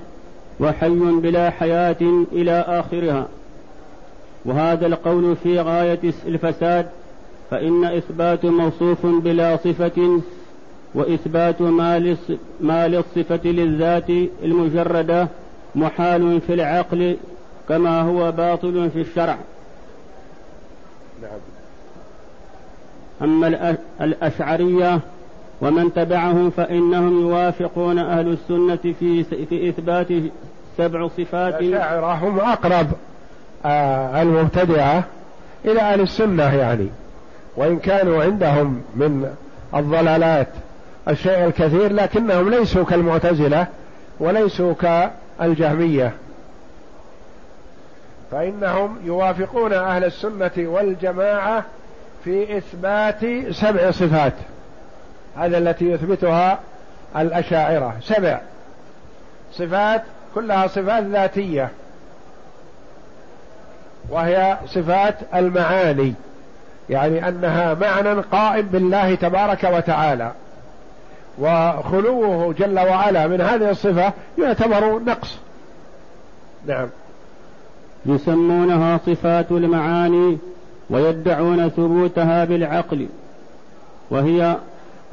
وحي 0.59 0.89
بلا 0.99 1.49
حياة 1.49 2.25
إلى 2.31 2.65
آخرها. 2.67 3.27
وهذا 4.45 4.87
القول 4.87 5.35
في 5.35 5.59
غاية 5.59 5.99
الفساد 6.27 6.87
فإن 7.51 7.85
إثبات 7.85 8.45
موصوف 8.45 9.05
بلا 9.05 9.57
صفة 9.57 10.21
وإثبات 10.95 11.61
ما 12.61 12.87
للصفة 12.87 13.39
للذات 13.45 14.09
المجردة 14.43 15.27
محال 15.75 16.41
في 16.41 16.53
العقل 16.53 17.17
كما 17.69 18.01
هو 18.01 18.31
باطل 18.31 18.89
في 18.93 19.01
الشرع. 19.01 19.37
نعم. 21.21 21.39
أما 23.21 23.77
الأشعرية 24.01 24.99
ومن 25.61 25.93
تبعهم 25.93 26.49
فإنهم 26.49 27.21
يوافقون 27.21 27.99
أهل 27.99 28.27
السنة 28.27 28.93
في 28.99 29.23
في 29.23 29.69
إثبات 29.69 30.07
سبع 30.77 31.07
صفات. 31.07 31.61
الأشاعرة 31.61 32.13
هم 32.13 32.39
أقرب. 32.39 32.87
المبتدعة 33.65 35.03
إلى 35.65 35.81
أهل 35.81 36.01
السنة 36.01 36.55
يعني. 36.55 36.89
وإن 37.55 37.79
كانوا 37.79 38.23
عندهم 38.23 38.81
من 38.95 39.35
الضلالات 39.75 40.47
الشيء 41.07 41.45
الكثير 41.45 41.93
لكنهم 41.93 42.49
ليسوا 42.49 42.85
كالمعتزلة 42.85 43.67
وليسوا 44.19 44.73
كالجهمية. 44.73 46.13
فإنهم 48.31 48.97
يوافقون 49.03 49.73
أهل 49.73 50.03
السنة 50.03 50.51
والجماعة 50.57 51.63
في 52.23 52.57
إثبات 52.57 53.51
سبع 53.51 53.91
صفات. 53.91 54.33
هذا 55.37 55.57
التي 55.57 55.91
يثبتها 55.91 56.59
الأشاعرة. 57.17 57.95
سبع 58.01 58.39
صفات 59.53 60.01
كلها 60.35 60.67
صفات 60.67 61.03
ذاتية. 61.03 61.69
وهي 64.11 64.57
صفات 64.65 65.15
المعاني 65.35 66.13
يعني 66.89 67.27
أنها 67.27 67.73
معنى 67.73 68.21
قائم 68.21 68.65
بالله 68.65 69.15
تبارك 69.15 69.63
وتعالى. 69.63 70.31
وخلوه 71.39 72.53
جل 72.53 72.79
وعلا 72.79 73.27
من 73.27 73.41
هذه 73.41 73.69
الصفة 73.69 74.13
يعتبر 74.37 74.99
نقص. 74.99 75.37
نعم. 76.67 76.87
يسمونها 78.05 78.99
صفات 79.05 79.51
المعاني 79.51 80.37
ويدعون 80.89 81.69
ثبوتها 81.69 82.45
بالعقل. 82.45 83.07
وهي 84.11 84.55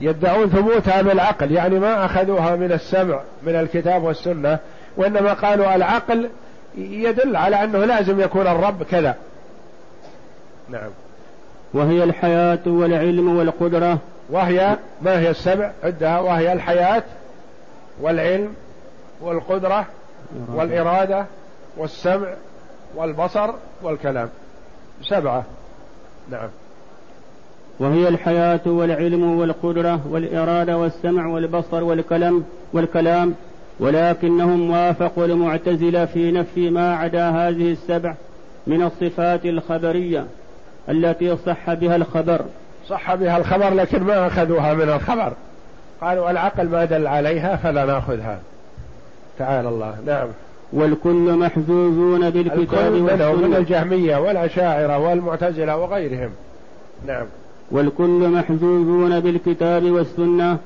يدعون 0.01 0.49
ثبوتها 0.49 1.03
بالعقل 1.03 1.53
يعني 1.53 1.79
ما 1.79 2.05
أخذوها 2.05 2.57
من 2.57 2.73
السمع 2.73 3.21
من 3.43 3.55
الكتاب 3.57 4.03
والسنة 4.03 4.59
وإنما 4.97 5.33
قالوا 5.33 5.75
العقل 5.75 6.29
يدل 6.77 7.37
على 7.37 7.65
أنه 7.65 7.79
لازم 7.85 8.21
يكون 8.21 8.47
الرب 8.47 8.83
كذا. 8.83 9.17
نعم. 10.69 10.91
وهي 11.75 12.05
الحياة 12.05 12.63
والعلم 12.67 13.37
والقدرة. 13.37 13.99
وهي 14.31 14.77
ما 15.03 15.21
هي 15.21 15.31
السبع؟ 15.31 15.71
عدها. 15.85 16.21
وهي 16.21 16.53
الحياة 16.53 17.03
والعلم 18.01 18.55
والقدرة 19.21 19.87
والإرادة 20.55 21.27
والسمع 21.77 22.29
والبصر 22.97 23.51
والكلام. 23.83 24.29
سبعة. 25.03 25.45
نعم. 26.31 26.49
وهي 27.79 28.09
الحياة 28.09 28.61
والعلم 28.67 29.39
والقدرة 29.39 30.01
والإرادة 30.11 30.79
والسمع 30.79 31.27
والبصر 31.27 31.85
والكلام 31.85 32.45
والكلام 32.73 33.35
ولكنهم 33.81 34.71
وافقوا 34.71 35.25
المعتزلة 35.25 36.05
في 36.05 36.33
نفي 36.33 36.71
ما 36.71 36.97
عدا 36.97 37.31
هذه 37.31 37.73
السبع 37.73 38.15
من 38.67 38.83
الصفات 38.83 39.47
الخبرية 39.47 40.27
التي 40.89 41.37
صح 41.37 41.75
بها 41.75 41.97
الخبر. 41.97 42.41
صح 42.89 43.15
بها 43.15 43.37
الخبر 43.37 43.75
لكن 43.75 44.03
ما 44.03 44.27
أخذوها 44.27 44.75
من 44.75 44.89
الخبر. 44.89 45.33
قالوا 46.01 46.31
العقل 46.31 46.69
ما 46.69 46.85
دل 46.85 47.07
عليها 47.07 47.57
فلا 47.57 47.85
نأخذها. 47.85 48.39
تعالى 49.39 49.69
الله 49.69 49.95
نعم. 50.07 50.29
والكل 50.73 51.37
محجوزون 51.37 52.31
بالكتاب 52.31 52.93
والسنة 52.93 53.33
من 53.33 53.55
الجهمية 53.55 54.17
والأشاعرة 54.17 54.99
والمعتزلة 54.99 55.77
وغيرهم. 55.77 56.31
نعم. 57.07 57.27
والكل 57.71 58.29
محجوزون 58.29 59.21
بالكتاب 59.21 59.85
والسنة 59.85 60.59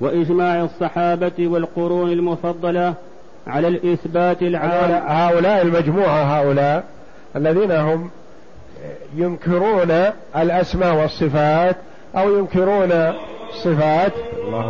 وإجماع 0.00 0.64
الصحابة 0.64 1.32
والقرون 1.38 2.12
المفضلة 2.12 2.94
على 3.46 3.68
الإثبات 3.68 4.42
العام. 4.42 4.90
هؤلاء 5.06 5.62
المجموعة 5.62 6.40
هؤلاء 6.40 6.84
الذين 7.36 7.72
هم 7.72 8.10
ينكرون 9.16 9.90
الأسماء 10.36 10.94
والصفات 10.94 11.76
أو 12.16 12.38
ينكرون 12.38 13.12
صفات 13.64 14.12
الله 14.46 14.68